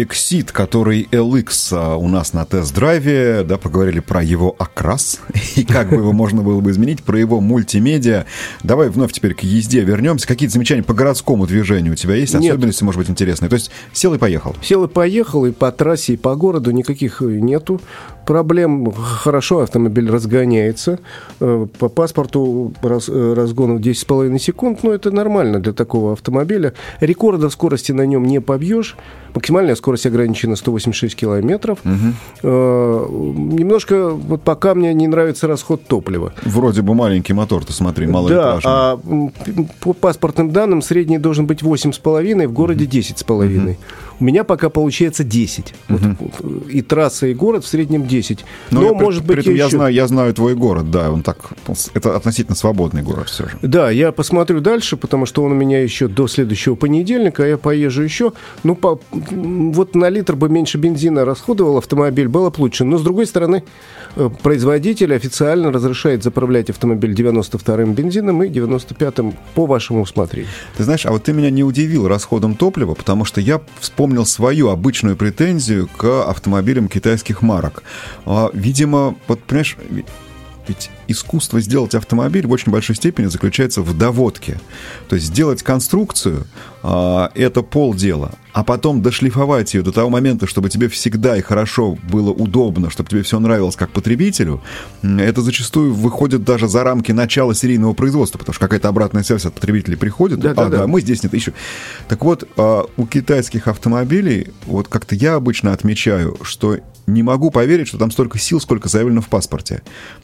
Exit, 0.00 0.52
который 0.52 1.08
LX 1.10 1.72
а, 1.72 1.96
у 1.96 2.08
нас 2.08 2.32
на 2.32 2.44
тест-драйве, 2.44 3.44
да, 3.44 3.58
поговорили 3.58 4.00
про 4.00 4.22
его 4.22 4.54
окрас 4.58 5.20
и 5.56 5.64
как 5.64 5.90
бы 5.90 5.96
его 5.96 6.12
можно 6.12 6.42
было 6.42 6.60
бы 6.60 6.70
изменить, 6.70 7.02
про 7.02 7.18
его 7.18 7.40
мультимедиа. 7.40 8.24
Давай 8.62 8.88
вновь 8.88 9.12
теперь 9.12 9.34
к 9.34 9.40
езде 9.40 9.80
вернемся. 9.80 10.26
Какие-то 10.26 10.54
замечания 10.54 10.82
по 10.82 10.94
городскому 10.94 11.46
движению 11.46 11.92
у 11.92 11.96
тебя 11.96 12.14
есть? 12.14 12.34
Нет. 12.34 12.52
Особенности, 12.52 12.84
может 12.84 12.98
быть, 12.98 13.10
интересные? 13.10 13.48
То 13.48 13.54
есть 13.54 13.70
сел 13.92 14.14
и 14.14 14.18
поехал? 14.18 14.56
Сел 14.62 14.84
и 14.84 14.88
поехал, 14.88 15.46
и 15.46 15.52
по 15.52 15.70
трассе, 15.72 16.14
и 16.14 16.16
по 16.16 16.34
городу 16.34 16.70
никаких 16.70 17.20
нету 17.20 17.80
проблем. 18.30 18.92
Хорошо 18.92 19.58
автомобиль 19.58 20.08
разгоняется. 20.08 21.00
Э, 21.40 21.66
По 21.78 21.88
паспорту 21.88 22.72
раз, 22.80 23.08
э, 23.08 23.34
разгонов 23.34 23.80
10,5 23.80 24.38
секунд, 24.38 24.82
но 24.82 24.92
это 24.92 25.10
нормально 25.10 25.58
для 25.58 25.72
такого 25.72 26.12
автомобиля. 26.12 26.72
Рекорда 27.00 27.50
скорости 27.50 27.90
на 27.90 28.06
нем 28.06 28.24
не 28.24 28.40
побьешь. 28.40 28.96
Максимальная 29.34 29.74
скорость 29.76 30.06
ограничена 30.06 30.56
186 30.56 31.14
километров. 31.16 31.78
Э, 32.42 33.06
Немножко, 33.10 34.10
вот 34.10 34.42
пока 34.42 34.74
мне 34.74 34.92
не 34.94 35.06
нравится 35.06 35.46
расход 35.46 35.84
топлива. 35.86 36.32
Вроде 36.44 36.82
бы 36.82 36.94
маленький 36.94 37.32
мотор, 37.32 37.64
ты 37.64 37.72
смотри, 37.72 38.06
Да, 38.06 38.12
малолитражный. 38.12 38.62
а 38.72 38.98
м, 39.06 39.28
п- 39.30 39.66
по 39.80 39.92
паспортным 39.92 40.50
данным 40.50 40.82
средний 40.82 41.18
должен 41.18 41.46
быть 41.46 41.62
8,5, 41.62 42.46
в 42.48 42.52
городе 42.52 42.86
10,5. 42.86 43.76
У 44.20 44.24
меня 44.24 44.44
пока 44.44 44.68
получается 44.68 45.24
10. 45.24 45.74
Вот, 45.88 46.00
э, 46.40 46.70
и 46.70 46.82
трасса, 46.82 47.26
и 47.26 47.34
город 47.34 47.64
в 47.64 47.68
среднем 47.68 48.06
10. 48.06 48.44
Ну, 48.70 48.80
Но, 48.80 48.86
я 48.88 48.92
при- 48.94 49.04
может 49.04 49.22
при 49.24 49.28
быть, 49.36 49.38
этом 49.46 49.54
я 49.54 49.66
еще- 49.66 49.76
знаю, 49.76 49.94
я 49.94 50.06
знаю 50.06 50.34
твой 50.34 50.54
город, 50.54 50.90
да, 50.90 51.10
он 51.10 51.22
так, 51.22 51.38
это 51.94 52.16
относительно 52.16 52.54
свободный 52.56 53.02
город 53.02 53.28
все 53.28 53.44
же. 53.44 53.58
Да, 53.62 53.90
я 53.90 54.12
посмотрю 54.12 54.60
дальше, 54.60 54.96
потому 54.96 55.26
что 55.26 55.42
он 55.42 55.52
у 55.52 55.54
меня 55.54 55.82
еще 55.82 56.06
до 56.08 56.28
следующего 56.28 56.74
понедельника, 56.74 57.44
а 57.44 57.46
я 57.46 57.56
поезжу 57.56 58.02
еще. 58.02 58.32
Ну, 58.62 58.74
по, 58.74 59.00
вот 59.10 59.94
на 59.94 60.08
литр 60.10 60.36
бы 60.36 60.48
меньше 60.48 60.76
бензина 60.78 61.24
расходовал 61.24 61.78
автомобиль, 61.78 62.28
было 62.28 62.50
бы 62.50 62.60
лучше. 62.60 62.84
Но, 62.84 62.98
с 62.98 63.02
другой 63.02 63.26
стороны, 63.26 63.64
э, 64.16 64.28
производитель 64.42 65.14
официально 65.14 65.72
разрешает 65.72 66.22
заправлять 66.22 66.68
автомобиль 66.70 67.14
92-м 67.14 67.94
бензином 67.94 68.42
и 68.42 68.48
95-м 68.48 69.34
по 69.54 69.66
вашему 69.66 70.02
усмотрению. 70.02 70.50
Ты 70.76 70.84
знаешь, 70.84 71.06
а 71.06 71.12
вот 71.12 71.24
ты 71.24 71.32
меня 71.32 71.50
не 71.50 71.64
удивил 71.64 72.06
расходом 72.06 72.54
топлива, 72.54 72.94
потому 72.94 73.24
что 73.24 73.40
я 73.40 73.60
вспомнил 73.80 74.09
свою 74.24 74.68
обычную 74.68 75.16
претензию 75.16 75.88
к 75.96 76.28
автомобилям 76.28 76.88
китайских 76.88 77.42
марок. 77.42 77.82
А, 78.26 78.50
видимо, 78.52 79.16
вот 79.28 79.42
понимаешь, 79.42 79.76
ведь- 79.90 80.06
искусство 81.08 81.60
сделать 81.60 81.96
автомобиль 81.96 82.46
в 82.46 82.50
очень 82.52 82.70
большой 82.70 82.94
степени 82.94 83.26
заключается 83.26 83.82
в 83.82 83.96
доводке. 83.96 84.60
То 85.08 85.16
есть 85.16 85.26
сделать 85.26 85.62
конструкцию 85.64 86.46
это 86.82 87.62
полдела, 87.62 88.32
а 88.52 88.64
потом 88.64 89.02
дошлифовать 89.02 89.74
ее 89.74 89.82
до 89.82 89.92
того 89.92 90.10
момента, 90.10 90.46
чтобы 90.46 90.70
тебе 90.70 90.88
всегда 90.88 91.36
и 91.36 91.42
хорошо 91.42 91.98
было 92.10 92.30
удобно, 92.30 92.90
чтобы 92.90 93.08
тебе 93.08 93.22
все 93.22 93.38
нравилось 93.38 93.76
как 93.76 93.90
потребителю, 93.90 94.62
это 95.02 95.42
зачастую 95.42 95.94
выходит 95.94 96.44
даже 96.44 96.68
за 96.68 96.82
рамки 96.82 97.12
начала 97.12 97.54
серийного 97.54 97.92
производства, 97.92 98.38
потому 98.38 98.54
что 98.54 98.64
какая-то 98.64 98.88
обратная 98.88 99.22
связь 99.22 99.44
от 99.44 99.54
потребителей 99.54 99.96
приходит. 99.96 100.40
Да, 100.40 100.50
а, 100.50 100.54
да, 100.54 100.68
да. 100.68 100.86
мы 100.86 101.00
здесь 101.00 101.22
нет 101.22 101.34
еще. 101.34 101.52
Так 102.08 102.24
вот, 102.24 102.48
а, 102.56 102.86
у 102.96 103.06
китайских 103.06 103.68
автомобилей, 103.68 104.48
вот 104.66 104.88
как-то 104.88 105.14
я 105.14 105.34
обычно 105.34 105.72
отмечаю, 105.72 106.38
что 106.42 106.78
не 107.06 107.22
могу 107.22 107.50
поверить, 107.50 107.88
что 107.88 107.98
там 107.98 108.10
столько 108.10 108.38
сил, 108.38 108.60
сколько 108.60 108.88
заявлено 108.88 109.20
в 109.20 109.28
паспорте. 109.28 109.82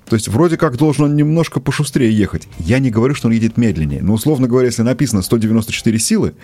То 0.08 0.14
есть 0.14 0.28
вроде 0.28 0.56
как 0.56 0.76
должен 0.76 1.04
он 1.04 1.16
немножко 1.16 1.60
пошустрее 1.60 2.16
ехать. 2.16 2.48
Я 2.58 2.78
не 2.78 2.90
говорю, 2.90 3.14
что 3.14 3.28
он 3.28 3.34
едет 3.34 3.56
медленнее. 3.56 4.02
Но, 4.02 4.14
условно 4.14 4.46
говоря, 4.46 4.66
если 4.66 4.82
написано 4.82 5.22
194 5.22 5.98
силы, 5.98 6.34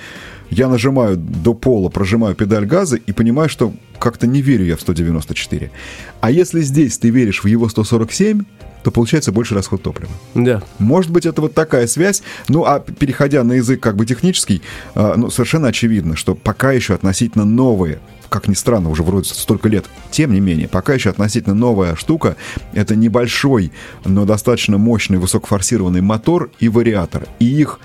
я 0.50 0.68
нажимаю 0.68 1.16
до 1.16 1.54
пола, 1.54 1.88
прожимаю 1.88 2.34
педаль 2.34 2.66
газа 2.66 2.96
и 2.96 3.12
понимаю, 3.12 3.48
что 3.48 3.72
как-то 3.98 4.26
не 4.26 4.42
верю 4.42 4.66
я 4.66 4.76
в 4.76 4.80
194. 4.80 5.70
А 6.20 6.30
если 6.30 6.60
здесь 6.60 6.98
ты 6.98 7.08
веришь 7.08 7.42
в 7.42 7.46
его 7.46 7.68
147, 7.68 8.42
то 8.82 8.90
получается 8.90 9.32
больше 9.32 9.54
расход 9.54 9.82
топлива. 9.82 10.10
Да. 10.34 10.62
Может 10.78 11.10
быть, 11.10 11.24
это 11.24 11.40
вот 11.40 11.54
такая 11.54 11.86
связь. 11.86 12.22
Ну, 12.48 12.64
а 12.64 12.80
переходя 12.80 13.44
на 13.44 13.54
язык 13.54 13.80
как 13.80 13.96
бы 13.96 14.04
технический, 14.04 14.60
а, 14.94 15.14
ну, 15.16 15.30
совершенно 15.30 15.68
очевидно, 15.68 16.16
что 16.16 16.34
пока 16.34 16.72
еще 16.72 16.94
относительно 16.94 17.44
новые, 17.44 18.00
как 18.28 18.48
ни 18.48 18.54
странно, 18.54 18.90
уже 18.90 19.02
вроде 19.02 19.28
столько 19.28 19.68
лет, 19.68 19.84
тем 20.10 20.32
не 20.32 20.40
менее, 20.40 20.68
пока 20.68 20.94
еще 20.94 21.10
относительно 21.10 21.54
новая 21.54 21.96
штука, 21.96 22.36
это 22.72 22.96
небольшой, 22.96 23.72
но 24.04 24.24
достаточно 24.24 24.78
мощный 24.78 25.18
высокофорсированный 25.18 26.00
мотор 26.00 26.50
и 26.58 26.68
вариатор. 26.68 27.26
И 27.38 27.46
их 27.46 27.78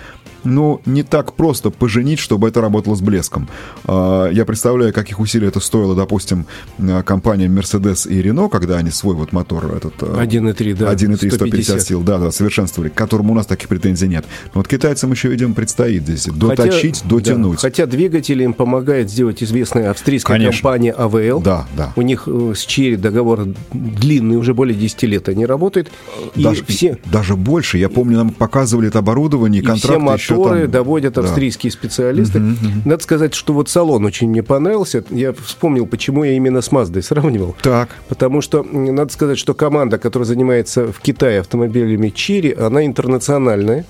ну, 0.48 0.82
не 0.86 1.04
так 1.04 1.34
просто 1.34 1.70
поженить, 1.70 2.20
чтобы 2.20 2.48
это 2.48 2.62
работало 2.62 2.96
с 2.96 3.02
блеском. 3.02 3.48
А, 3.86 4.30
Я 4.32 4.46
представляю, 4.46 4.94
каких 4.94 5.20
усилий 5.20 5.48
это 5.48 5.60
стоило, 5.60 5.96
допустим, 5.96 6.46
а, 6.80 7.04
компаниям 7.04 7.58
Mercedes 7.58 8.08
и 8.10 8.22
Renault, 8.22 8.50
когда 8.50 8.78
они 8.78 8.92
свой 8.92 9.16
вот 9.16 9.32
мотор 9.34 9.66
этот... 9.76 9.94
а, 10.02 10.24
1,3, 10.24 10.76
да. 10.76 10.94
1,3 10.94 11.16
150 11.18 11.34
150 11.34 11.82
сил, 11.82 12.02
да, 12.02 12.18
да, 12.18 12.32
совершенствовали, 12.32 12.90
к 12.90 12.94
которому 12.94 13.34
у 13.34 13.36
нас 13.36 13.46
таких 13.46 13.68
претензий 13.68 14.08
нет. 14.08 14.26
Но 14.54 14.60
вот 14.62 14.68
китайцам 14.68 15.12
еще, 15.12 15.30
видимо, 15.30 15.54
предстоит 15.54 16.04
здесь 16.04 16.26
доточить, 16.26 17.02
Хотя- 17.02 17.10
дотянуть. 17.16 17.56
да, 17.58 17.62
хотя 17.62 17.86
двигатель 17.86 18.42
им 18.42 18.54
помогает 18.54 19.10
сделать 19.10 19.44
известная 19.44 19.92
австрийская 19.92 20.38
Конечно. 20.38 20.62
компания 20.62 20.94
AVL. 20.98 21.42
Да, 21.44 21.68
да. 21.76 21.94
У 21.96 22.02
них 22.02 22.24
э, 22.28 22.54
с 22.56 22.60
Черри 22.66 22.96
договор 22.96 23.48
длинный, 23.74 24.38
уже 24.38 24.54
более 24.54 24.76
10 24.78 25.04
лет 25.04 25.30
они 25.30 25.46
работают. 25.46 25.92
И 26.36 26.44
даже, 26.44 26.64
все, 26.66 26.98
даже 27.06 27.36
больше. 27.36 27.78
Я 27.78 27.90
помню, 27.90 28.18
нам 28.18 28.30
показывали 28.32 28.88
это 28.88 29.00
оборудование, 29.00 29.62
и 29.62 29.66
контракты 29.66 30.04
еще 30.14 30.36
моторы 30.38 30.62
там- 30.64 30.72
доводят 30.72 31.14
Да. 31.16 31.22
австрийские 31.22 31.72
специалисты. 31.72 32.42
Надо 32.86 33.02
сказать, 33.04 33.34
что 33.34 33.54
вот 33.54 33.70
салон 33.70 34.06
очень 34.06 34.30
мне 34.30 34.44
понравился. 34.44 35.04
Я 35.10 35.34
вспомнил, 35.34 35.86
почему 35.86 36.24
я 36.24 36.34
именно 36.34 36.62
с 36.62 36.72
Маздой 36.72 37.04
сравнивал. 37.04 37.56
Так, 37.62 37.90
Потому 38.10 38.42
что, 38.42 38.64
надо 38.64 39.12
сказать, 39.12 39.38
что 39.38 39.54
команда, 39.54 39.98
которая 39.98 40.26
занимается 40.26 40.92
в 40.92 41.00
Китае 41.00 41.40
автомобилями 41.42 42.10
Чири, 42.10 42.52
она 42.54 42.86
интернациональная. 42.86 43.86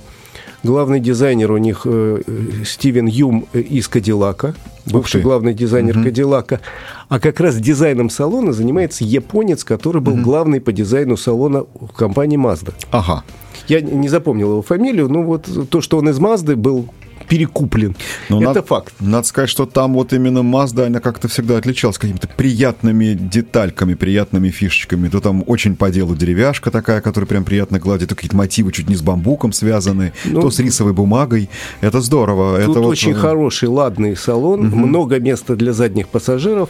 Главный 0.64 1.00
дизайнер 1.00 1.52
у 1.52 1.58
них 1.58 1.82
э, 1.86 2.22
э, 2.26 2.64
Стивен 2.66 3.06
Юм 3.06 3.46
э, 3.54 3.60
из 3.60 3.88
Кадиллака, 3.88 4.56
бывший 4.88 5.22
главный 5.22 5.54
дизайнер 5.54 5.94
Кадиллака. 6.04 6.62
А 7.10 7.20
как 7.20 7.40
раз 7.40 7.56
дизайном 7.58 8.10
салона 8.10 8.54
занимается 8.54 9.04
японец, 9.04 9.64
который 9.64 10.02
был 10.02 10.16
главный 10.16 10.60
по 10.60 10.72
дизайну 10.74 11.16
салона 11.16 11.64
в 11.80 11.94
компании 11.96 12.40
Mazda. 12.40 12.74
ага. 12.92 13.24
Я 13.68 13.82
не 13.82 14.10
запомнил 14.10 14.52
его 14.52 14.62
фамилию, 14.62 15.10
но 15.10 15.24
вот 15.24 15.48
то, 15.70 15.82
что 15.82 15.98
он 15.98 16.10
из 16.10 16.20
Мазды 16.20 16.56
был 16.56 16.90
перекуплен, 17.28 17.96
Но 18.30 18.38
это 18.38 18.46
надо, 18.48 18.64
факт. 18.64 18.94
Надо 19.00 19.28
сказать, 19.28 19.50
что 19.50 19.66
там 19.66 19.94
вот 19.94 20.14
именно 20.14 20.40
Mazda, 20.40 20.86
она 20.86 21.00
как-то 21.00 21.28
всегда 21.28 21.58
отличалась 21.58 21.98
какими-то 21.98 22.28
приятными 22.28 23.14
детальками, 23.14 23.96
приятными 23.96 24.50
фишечками. 24.50 25.10
То 25.10 25.20
там 25.20 25.44
очень 25.46 25.76
по 25.76 25.90
делу 25.90 26.16
деревяшка 26.16 26.72
такая, 26.72 27.02
которая 27.02 27.28
прям 27.28 27.44
приятно 27.44 27.80
гладит, 27.80 28.10
то 28.10 28.16
какие-то 28.16 28.38
мотивы 28.38 28.72
чуть 28.72 28.90
не 28.90 28.96
с 28.96 29.02
бамбуком 29.02 29.52
связаны, 29.52 30.14
Ну, 30.26 30.42
то 30.42 30.50
с 30.50 30.60
рисовой 30.60 30.94
бумагой. 30.94 31.50
Это 31.82 32.02
здорово. 32.02 32.60
Тут 32.60 32.70
это 32.70 32.80
вот, 32.80 32.92
очень 32.92 33.12
э, 33.12 33.16
хороший, 33.16 33.68
ладный 33.68 34.16
салон, 34.16 34.62
много 34.70 35.20
места 35.20 35.56
для 35.56 35.74
задних 35.74 36.08
пассажиров. 36.08 36.70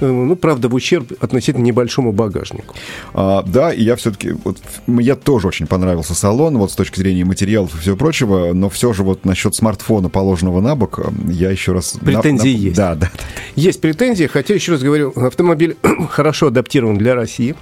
Э, 0.00 0.06
Ну, 0.06 0.36
правда, 0.36 0.68
в 0.68 0.74
ущерб 0.74 1.12
относительно 1.20 1.64
небольшому 1.64 2.12
багажнику. 2.12 2.74
А, 3.14 3.42
да, 3.42 3.72
и 3.72 3.82
я 3.82 3.96
все-таки, 3.96 4.32
вот, 4.44 4.58
мне 4.86 5.14
тоже 5.14 5.48
очень 5.48 5.66
понравился 5.66 6.14
салон, 6.14 6.58
вот 6.58 6.70
с 6.70 6.74
точки 6.74 6.98
зрения 7.00 7.24
материалов 7.24 7.74
и 7.74 7.78
всего 7.78 7.96
прочего, 7.96 8.52
но 8.52 8.68
все 8.68 8.92
же 8.92 9.02
вот 9.02 9.24
насчет 9.24 9.54
смартфона, 9.54 10.08
положенного 10.08 10.60
на 10.60 10.74
бок, 10.76 11.00
я 11.28 11.50
еще 11.50 11.72
раз... 11.72 11.94
на- 11.94 12.00
Претензии 12.00 12.48
на- 12.54 12.58
есть. 12.60 12.76
Да, 12.76 12.94
да. 12.94 13.10
Есть 13.56 13.80
претензии, 13.80 14.26
хотя, 14.26 14.54
еще 14.54 14.72
раз 14.72 14.82
говорю, 14.82 15.12
автомобиль 15.16 15.76
хорошо 16.10 16.48
адаптирован 16.48 16.96
для 16.98 17.14
России. 17.14 17.54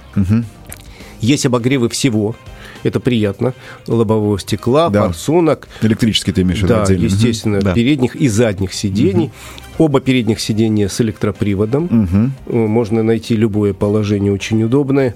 Есть 1.19 1.45
обогревы 1.47 1.89
всего. 1.89 2.35
Это 2.83 2.99
приятно. 2.99 3.53
Лобового 3.87 4.39
стекла, 4.39 4.89
Да. 4.89 5.03
форсунок. 5.07 5.67
Электрический 5.81 6.31
ты 6.31 6.41
имеешь 6.41 6.59
в 6.59 6.63
виду 6.63 6.73
Да, 6.75 6.83
отдельно? 6.83 7.05
Естественно, 7.05 7.59
Да. 7.61 7.73
передних 7.73 8.15
и 8.15 8.27
задних 8.27 8.73
сидений. 8.73 9.31
Оба 9.77 10.01
передних 10.01 10.39
сидения 10.39 10.89
с 10.89 10.99
электроприводом. 11.01 12.31
Э, 12.47 12.51
Можно 12.55 13.03
найти 13.03 13.35
любое 13.35 13.73
положение 13.73 14.31
очень 14.33 14.63
удобное. 14.63 15.13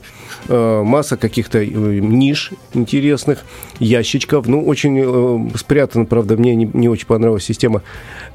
Э, 0.47 0.84
Масса 0.84 1.17
каких-то 1.17 1.58
э, 1.60 1.65
ниш 1.67 2.52
интересных, 2.76 3.39
ящичков. 3.80 4.47
Ну, 4.47 4.63
очень 4.63 5.50
спрятана, 5.56 6.06
правда, 6.06 6.38
мне 6.38 6.54
не, 6.56 6.69
не 6.74 6.89
очень 6.89 7.08
понравилась 7.08 7.43
система 7.43 7.82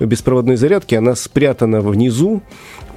беспроводной 0.00 0.56
зарядки. 0.56 0.96
Она 0.96 1.14
спрятана 1.14 1.80
внизу 1.80 2.42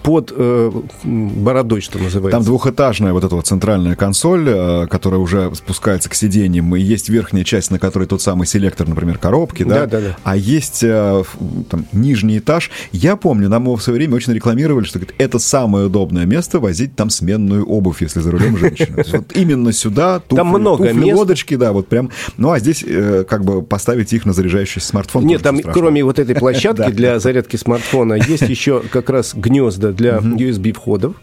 под 0.03 0.33
э, 0.35 0.71
бородой, 1.03 1.81
что 1.81 1.99
называется. 1.99 2.37
Там 2.37 2.43
двухэтажная 2.43 3.13
вот 3.13 3.23
эта 3.23 3.35
вот 3.35 3.47
центральная 3.47 3.95
консоль, 3.95 4.45
э, 4.47 4.87
которая 4.87 5.19
уже 5.19 5.53
спускается 5.55 6.09
к 6.09 6.13
сиденьям, 6.15 6.75
и 6.75 6.79
есть 6.81 7.09
верхняя 7.09 7.43
часть, 7.43 7.71
на 7.71 7.79
которой 7.79 8.07
тот 8.07 8.21
самый 8.21 8.47
селектор, 8.47 8.87
например, 8.87 9.17
коробки, 9.17 9.63
да? 9.63 9.81
Да, 9.81 9.87
да, 9.87 9.99
да. 9.99 10.17
А 10.23 10.35
есть 10.35 10.83
э, 10.83 11.23
там, 11.69 11.85
нижний 11.91 12.39
этаж. 12.39 12.71
Я 12.91 13.15
помню, 13.15 13.49
нам 13.49 13.63
его 13.63 13.75
в 13.75 13.83
свое 13.83 13.97
время 13.97 14.15
очень 14.15 14.33
рекламировали, 14.33 14.85
что 14.85 14.99
говорит, 14.99 15.15
это 15.17 15.39
самое 15.39 15.87
удобное 15.87 16.25
место 16.25 16.59
возить 16.59 16.95
там 16.95 17.09
сменную 17.09 17.65
обувь, 17.65 18.01
если 18.01 18.19
за 18.19 18.31
рулем 18.31 18.57
женщина. 18.57 19.03
Вот 19.19 19.35
именно 19.35 19.73
сюда 19.73 20.19
туфли, 20.19 20.35
Там 20.37 20.47
много 20.47 20.85
туфли, 20.85 20.99
места. 20.99 21.15
лодочки, 21.17 21.55
да, 21.55 21.73
вот 21.73 21.87
прям. 21.87 22.11
Ну, 22.37 22.51
а 22.51 22.59
здесь 22.59 22.83
э, 22.85 23.25
как 23.27 23.43
бы 23.43 23.61
поставить 23.61 24.13
их 24.13 24.25
на 24.25 24.33
заряжающийся 24.33 24.87
смартфон. 24.87 25.25
Нет, 25.25 25.41
там 25.41 25.57
страшно. 25.57 25.81
кроме 25.81 26.03
вот 26.03 26.19
этой 26.19 26.35
площадки 26.39 26.91
для 26.91 27.19
зарядки 27.19 27.55
смартфона 27.55 28.13
есть 28.13 28.43
еще 28.43 28.81
как 28.91 29.09
раз 29.09 29.33
гнезда 29.35 29.88
для 29.91 30.17
USB 30.17 30.73
входов 30.73 31.15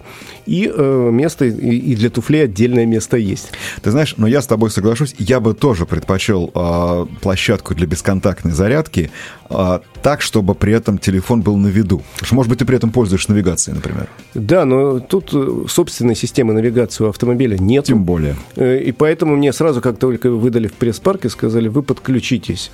и 0.47 0.71
э, 0.73 1.11
место 1.13 1.45
и, 1.45 1.51
и 1.51 1.97
для 1.97 2.11
туфлей 2.11 2.45
отдельное 2.45 2.87
место 2.87 3.17
есть. 3.17 3.51
Ты 3.83 3.91
знаешь, 3.91 4.15
но 4.17 4.27
я 4.27 4.41
с 4.41 4.47
тобой 4.47 4.71
соглашусь, 4.71 5.15
я 5.19 5.41
бы 5.41 5.55
тоже 5.55 5.87
предпочел 5.87 6.51
а, 6.55 7.07
площадку 7.21 7.75
для 7.75 7.87
бесконтактной 7.87 8.53
зарядки 8.53 9.11
а, 9.49 9.81
так, 10.03 10.23
чтобы 10.23 10.55
при 10.55 10.73
этом 10.73 10.99
телефон 10.99 11.43
был 11.43 11.57
на 11.57 11.69
виду. 11.69 12.03
Потому 12.15 12.27
что, 12.27 12.35
может 12.35 12.51
быть, 12.51 12.59
ты 12.61 12.65
при 12.65 12.77
этом 12.77 12.91
пользуешься 12.91 13.33
навигацией, 13.33 13.75
например. 13.75 14.09
Да, 14.35 14.65
но 14.65 15.01
тут 15.01 15.31
э, 15.33 15.65
собственной 15.69 16.15
системы 16.15 16.53
навигации 16.53 17.05
у 17.05 17.09
автомобиля 17.09 17.57
нет. 17.59 17.85
Тем 17.85 18.05
более. 18.05 18.37
И 18.57 18.95
поэтому 18.97 19.37
мне 19.37 19.53
сразу, 19.53 19.81
как 19.81 19.99
только 19.99 20.31
выдали 20.31 20.69
в 20.69 20.75
пресс-парке, 20.75 21.29
сказали, 21.29 21.69
вы 21.69 21.83
подключитесь 21.83 22.71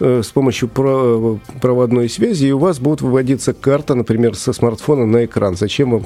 э, 0.00 0.22
с 0.22 0.28
помощью 0.28 0.68
про- 0.68 1.38
проводной 1.60 2.08
связи, 2.08 2.46
и 2.46 2.52
у 2.52 2.58
вас 2.58 2.78
будет 2.78 3.00
выводиться 3.00 3.52
карта, 3.52 3.94
например, 3.94 4.36
со 4.36 4.52
смартфона 4.52 5.06
на 5.06 5.24
экран. 5.24 5.56
Зачем 5.56 5.90
вам 5.90 6.04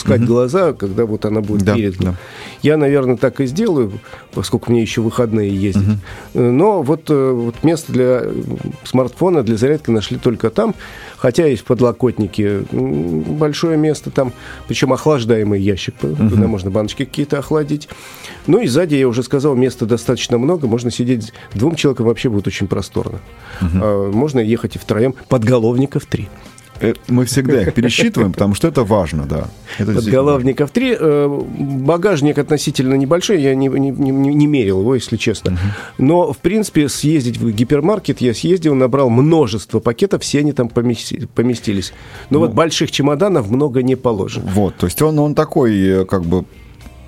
опускать 0.00 0.24
глаза, 0.26 0.72
когда 0.72 1.04
вот 1.04 1.24
она 1.24 1.40
будет 1.40 1.64
Да, 1.64 1.74
перед 1.74 1.96
да. 1.98 2.14
Я, 2.62 2.76
наверное, 2.76 3.16
так 3.16 3.40
и 3.40 3.46
сделаю, 3.46 3.92
поскольку 4.32 4.70
мне 4.70 4.82
еще 4.82 5.00
выходные 5.00 5.50
ездить. 5.54 5.98
Э, 6.34 6.50
Но 6.50 6.82
вот, 6.82 7.10
э, 7.10 7.30
вот 7.32 7.62
место 7.62 7.92
для 7.92 8.22
смартфона, 8.84 9.42
для 9.42 9.56
зарядки 9.56 9.90
нашли 9.90 10.18
только 10.18 10.50
там. 10.50 10.74
Хотя 11.16 11.46
есть 11.46 11.64
м, 12.72 13.20
большое 13.22 13.76
место 13.76 14.10
там, 14.10 14.32
причем 14.68 14.92
охлаждаемый 14.92 15.60
ящик, 15.60 15.94
туда 15.98 16.46
можно 16.46 16.70
баночки 16.70 17.04
какие-то 17.04 17.38
охладить. 17.38 17.88
Ну 18.46 18.60
и 18.60 18.66
сзади, 18.66 18.94
я 18.94 19.06
уже 19.06 19.22
сказал, 19.22 19.54
места 19.54 19.86
достаточно 19.86 20.38
много, 20.38 20.66
можно 20.66 20.90
сидеть 20.90 21.32
двум 21.54 21.74
человекам 21.74 22.06
вообще 22.06 22.30
будет 22.30 22.46
очень 22.46 22.68
просторно. 22.68 23.20
А, 23.60 24.10
Можно 24.10 24.40
ехать 24.40 24.76
и 24.76 24.78
втроем, 24.78 25.14
подголовников 25.28 26.06
три. 26.06 26.28
Э, 26.80 26.94
Мы 27.08 27.24
всегда 27.24 27.62
их 27.62 27.74
пересчитываем, 27.74 28.32
потому 28.32 28.54
что 28.54 28.68
это 28.68 28.84
важно, 28.84 29.24
да. 29.26 29.48
Это 29.78 29.92
Подголовников 29.94 30.70
три. 30.70 30.96
Э, 30.98 31.28
Багажник 31.58 32.38
относительно 32.38 32.94
небольшой, 32.94 33.40
я 33.42 33.54
не, 33.54 33.68
не- 33.68 33.90
не- 33.90 34.34
не 34.34 34.46
мерил 34.46 34.80
его, 34.80 34.94
если 34.94 35.16
честно. 35.16 35.58
Но, 35.98 36.32
в 36.32 36.38
принципе, 36.38 36.88
съездить 36.88 37.38
в 37.38 37.50
гипермаркет 37.50 38.20
я 38.20 38.34
съездил, 38.34 38.74
набрал 38.74 39.10
множество 39.10 39.80
пакетов, 39.80 40.22
все 40.22 40.40
они 40.40 40.52
там 40.52 40.68
помести- 40.68 41.26
поместились. 41.34 41.92
Но 42.30 42.38
Ну. 42.38 42.46
вот 42.46 42.54
больших 42.54 42.90
чемоданов 42.90 43.50
много 43.50 43.82
не 43.82 43.96
положено. 43.96 44.50
Вот, 44.54 44.76
то 44.76 44.86
есть 44.86 45.00
он, 45.02 45.18
он 45.18 45.34
такой, 45.34 45.78
э, 45.78 46.04
как 46.04 46.22
бы, 46.24 46.44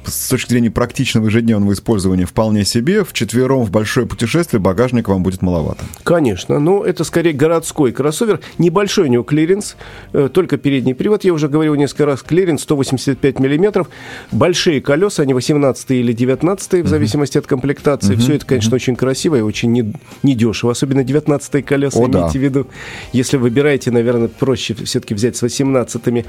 с 0.05 0.29
точки 0.29 0.51
зрения 0.51 0.71
практичного 0.71 1.27
ежедневного 1.27 1.73
использования 1.73 2.27
вполне 2.27 2.65
себе. 2.65 3.05
Вчетвером 3.05 3.65
в 3.65 3.71
большое 3.71 4.07
путешествие 4.07 4.61
багажник 4.61 5.09
вам 5.09 5.23
будет 5.23 5.43
маловато. 5.43 5.85
Конечно, 6.03 6.59
но 6.59 6.85
это 6.85 7.05
скорее 7.05 7.33
городской 7.33 7.93
кроссовер. 7.93 8.41
Небольшой 8.59 9.05
у 9.05 9.09
него 9.09 9.23
клиренс, 9.23 9.77
э, 10.13 10.29
только 10.33 10.57
передний 10.57 10.95
привод. 10.95 11.25
Я 11.25 11.33
уже 11.33 11.49
говорил 11.49 11.75
несколько 11.75 12.07
раз, 12.07 12.23
клиренс 12.23 12.63
185 12.63 13.39
миллиметров. 13.39 13.89
Большие 14.31 14.81
колеса, 14.81 15.23
они 15.23 15.35
18 15.35 15.91
или 16.01 16.13
19 16.13 16.83
в 16.83 16.89
зависимости 16.89 17.39
от 17.39 17.47
комплектации. 17.47 18.15
Все 18.17 18.35
это, 18.35 18.47
конечно, 18.47 18.75
очень 18.75 18.97
красиво 18.97 19.37
и 19.37 19.41
очень 19.41 19.73
не- 19.73 19.93
недешево. 20.23 20.73
Особенно 20.73 21.05
19 21.05 21.63
колеса, 21.63 21.99
О, 21.99 22.07
да. 22.09 22.21
имейте 22.21 22.39
в 22.39 22.43
виду. 22.43 22.67
Если 23.13 23.37
выбираете, 23.37 23.91
наверное, 23.91 24.29
проще 24.29 24.75
все-таки 24.75 25.15
взять 25.15 25.37
с 25.37 25.43
18 25.43 26.25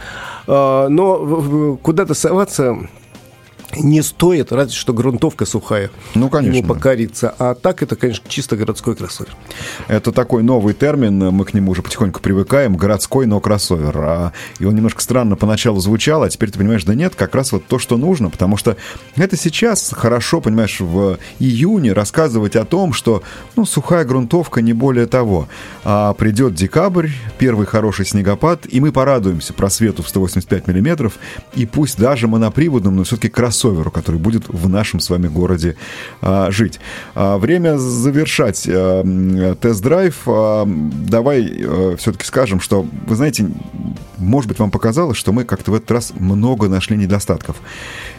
А, 0.47 0.87
Но 0.89 1.15
в- 1.17 1.73
в- 1.73 1.77
куда-то 1.77 2.13
соваться 2.13 2.77
не 3.77 4.01
стоит, 4.01 4.51
разве 4.51 4.73
что 4.73 4.93
грунтовка 4.93 5.45
сухая. 5.45 5.89
Ну, 6.15 6.29
конечно. 6.29 6.57
Ему 6.57 6.67
покориться. 6.67 7.33
А 7.37 7.55
так 7.55 7.81
это, 7.83 7.95
конечно, 7.95 8.25
чисто 8.27 8.55
городской 8.55 8.95
кроссовер. 8.95 9.35
Это 9.87 10.11
такой 10.11 10.43
новый 10.43 10.73
термин, 10.73 11.17
мы 11.17 11.45
к 11.45 11.53
нему 11.53 11.71
уже 11.71 11.81
потихоньку 11.81 12.19
привыкаем, 12.19 12.75
городской, 12.75 13.25
но 13.25 13.39
кроссовер. 13.39 13.97
А, 13.97 14.33
И 14.59 14.65
он 14.65 14.75
немножко 14.75 15.01
странно 15.01 15.35
поначалу 15.35 15.79
звучал, 15.79 16.23
а 16.23 16.29
теперь 16.29 16.51
ты 16.51 16.59
понимаешь, 16.59 16.83
да 16.83 16.95
нет, 16.95 17.15
как 17.15 17.35
раз 17.35 17.51
вот 17.51 17.65
то, 17.65 17.79
что 17.79 17.97
нужно, 17.97 18.29
потому 18.29 18.57
что 18.57 18.77
это 19.15 19.37
сейчас 19.37 19.91
хорошо, 19.93 20.41
понимаешь, 20.41 20.79
в 20.79 21.17
июне 21.39 21.93
рассказывать 21.93 22.55
о 22.55 22.65
том, 22.65 22.93
что, 22.93 23.23
ну, 23.55 23.65
сухая 23.65 24.05
грунтовка, 24.05 24.61
не 24.61 24.73
более 24.73 25.05
того. 25.05 25.47
А 25.83 26.13
придет 26.13 26.53
декабрь, 26.53 27.09
первый 27.37 27.65
хороший 27.65 28.05
снегопад, 28.05 28.65
и 28.69 28.79
мы 28.79 28.91
порадуемся 28.91 29.53
просвету 29.53 30.03
в 30.03 30.09
185 30.09 30.67
миллиметров, 30.67 31.13
и 31.55 31.65
пусть 31.65 31.97
даже 31.97 32.27
моноприводным, 32.27 32.95
но 32.95 33.03
все-таки 33.03 33.29
кроссоверу, 33.63 33.91
который 33.91 34.19
будет 34.19 34.47
в 34.47 34.69
нашем 34.69 34.99
с 34.99 35.09
вами 35.09 35.27
городе 35.27 35.75
а, 36.21 36.51
жить. 36.51 36.79
А, 37.15 37.37
время 37.37 37.77
завершать 37.77 38.67
а, 38.67 39.55
тест-драйв. 39.55 40.21
А, 40.27 40.65
давай 40.65 41.63
все-таки 41.97 42.25
скажем, 42.25 42.59
что, 42.59 42.85
вы 43.07 43.15
знаете, 43.15 43.47
может 44.17 44.49
быть, 44.49 44.59
вам 44.59 44.71
показалось, 44.71 45.17
что 45.17 45.31
мы 45.31 45.43
как-то 45.43 45.71
в 45.71 45.75
этот 45.75 45.91
раз 45.91 46.13
много 46.17 46.67
нашли 46.67 46.97
недостатков. 46.97 47.57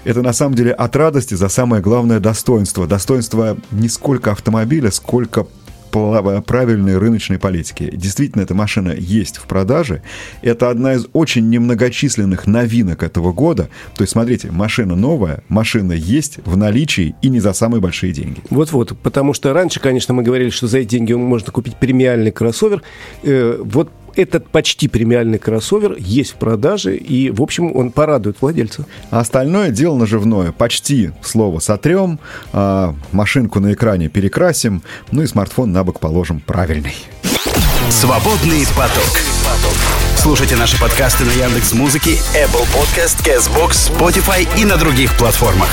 Это 0.05 0.23
на 0.23 0.33
самом 0.33 0.55
деле 0.55 0.73
от 0.73 0.97
радости 0.97 1.35
за 1.35 1.49
самое 1.49 1.83
главное 1.83 2.21
достоинство. 2.21 2.87
Достоинство 2.87 3.57
не 3.71 3.89
сколько 3.89 4.33
автомобиля, 4.33 4.91
сколько 4.91 5.47
правильной 6.47 6.99
рыночной 6.99 7.39
политики. 7.39 7.91
Действительно, 7.93 8.43
эта 8.43 8.55
машина 8.55 8.95
есть 8.97 9.37
в 9.37 9.45
продаже. 9.45 10.03
Это 10.43 10.71
одна 10.71 10.95
из 10.95 11.07
очень 11.13 11.49
немногочисленных 11.49 12.47
новинок 12.47 13.03
этого 13.03 13.33
года. 13.33 13.69
То 13.97 14.03
есть, 14.03 14.13
смотрите, 14.13 14.51
машина 14.51 14.97
новая, 14.97 15.43
машина 15.49 15.93
есть 15.93 16.39
в 16.45 16.57
наличии 16.57 17.15
и 17.23 17.29
не 17.29 17.41
за 17.41 17.53
самые 17.53 17.81
большие 17.81 18.13
деньги. 18.13 18.41
Вот-вот, 18.51 18.97
потому 19.03 19.33
что 19.35 19.53
раньше, 19.53 19.81
конечно, 19.81 20.15
мы 20.15 20.23
говорили, 20.23 20.51
что 20.51 20.67
за 20.67 20.79
эти 20.79 20.91
деньги 20.91 21.13
можно 21.13 21.53
купить 21.53 21.77
премиальный 21.77 22.33
кроссовер. 22.33 22.83
Э, 23.23 23.61
вот 23.63 23.91
этот 24.17 24.49
почти 24.49 24.89
премиальный 24.89 25.39
кроссовер 25.39 25.97
есть 25.99 26.33
в 26.33 26.35
продаже, 26.37 26.97
и, 26.97 27.31
в 27.31 27.43
общем, 27.43 27.75
он 27.75 27.91
порадует 27.91 28.37
владельца. 28.41 28.87
А 29.11 29.21
остальное 29.21 29.71
дело 29.71 29.97
наживное. 29.97 30.53
Почти 30.53 31.11
слово 31.23 31.61
сотрем, 31.61 32.19
а, 32.53 32.95
машинку 33.13 33.61
на 33.61 33.73
экране 33.73 34.09
перекрасим, 34.09 34.83
ну 35.11 35.23
и 35.23 35.27
смартфон 35.27 35.73
на 35.73 35.85
бок 35.85 36.01
положим 36.01 36.41
правильный. 36.41 36.95
Свободный 37.91 38.67
поток. 38.77 39.21
Слушайте 40.17 40.57
наши 40.57 40.81
подкасты 40.81 41.25
на 41.25 41.31
Яндекс 41.33 41.75
Музыке, 41.75 42.19
Apple 42.35 42.67
Podcast, 42.75 43.23
Castbox, 43.25 43.93
Spotify 43.93 44.49
и 44.59 44.65
на 44.65 44.77
других 44.79 45.17
платформах. 45.19 45.69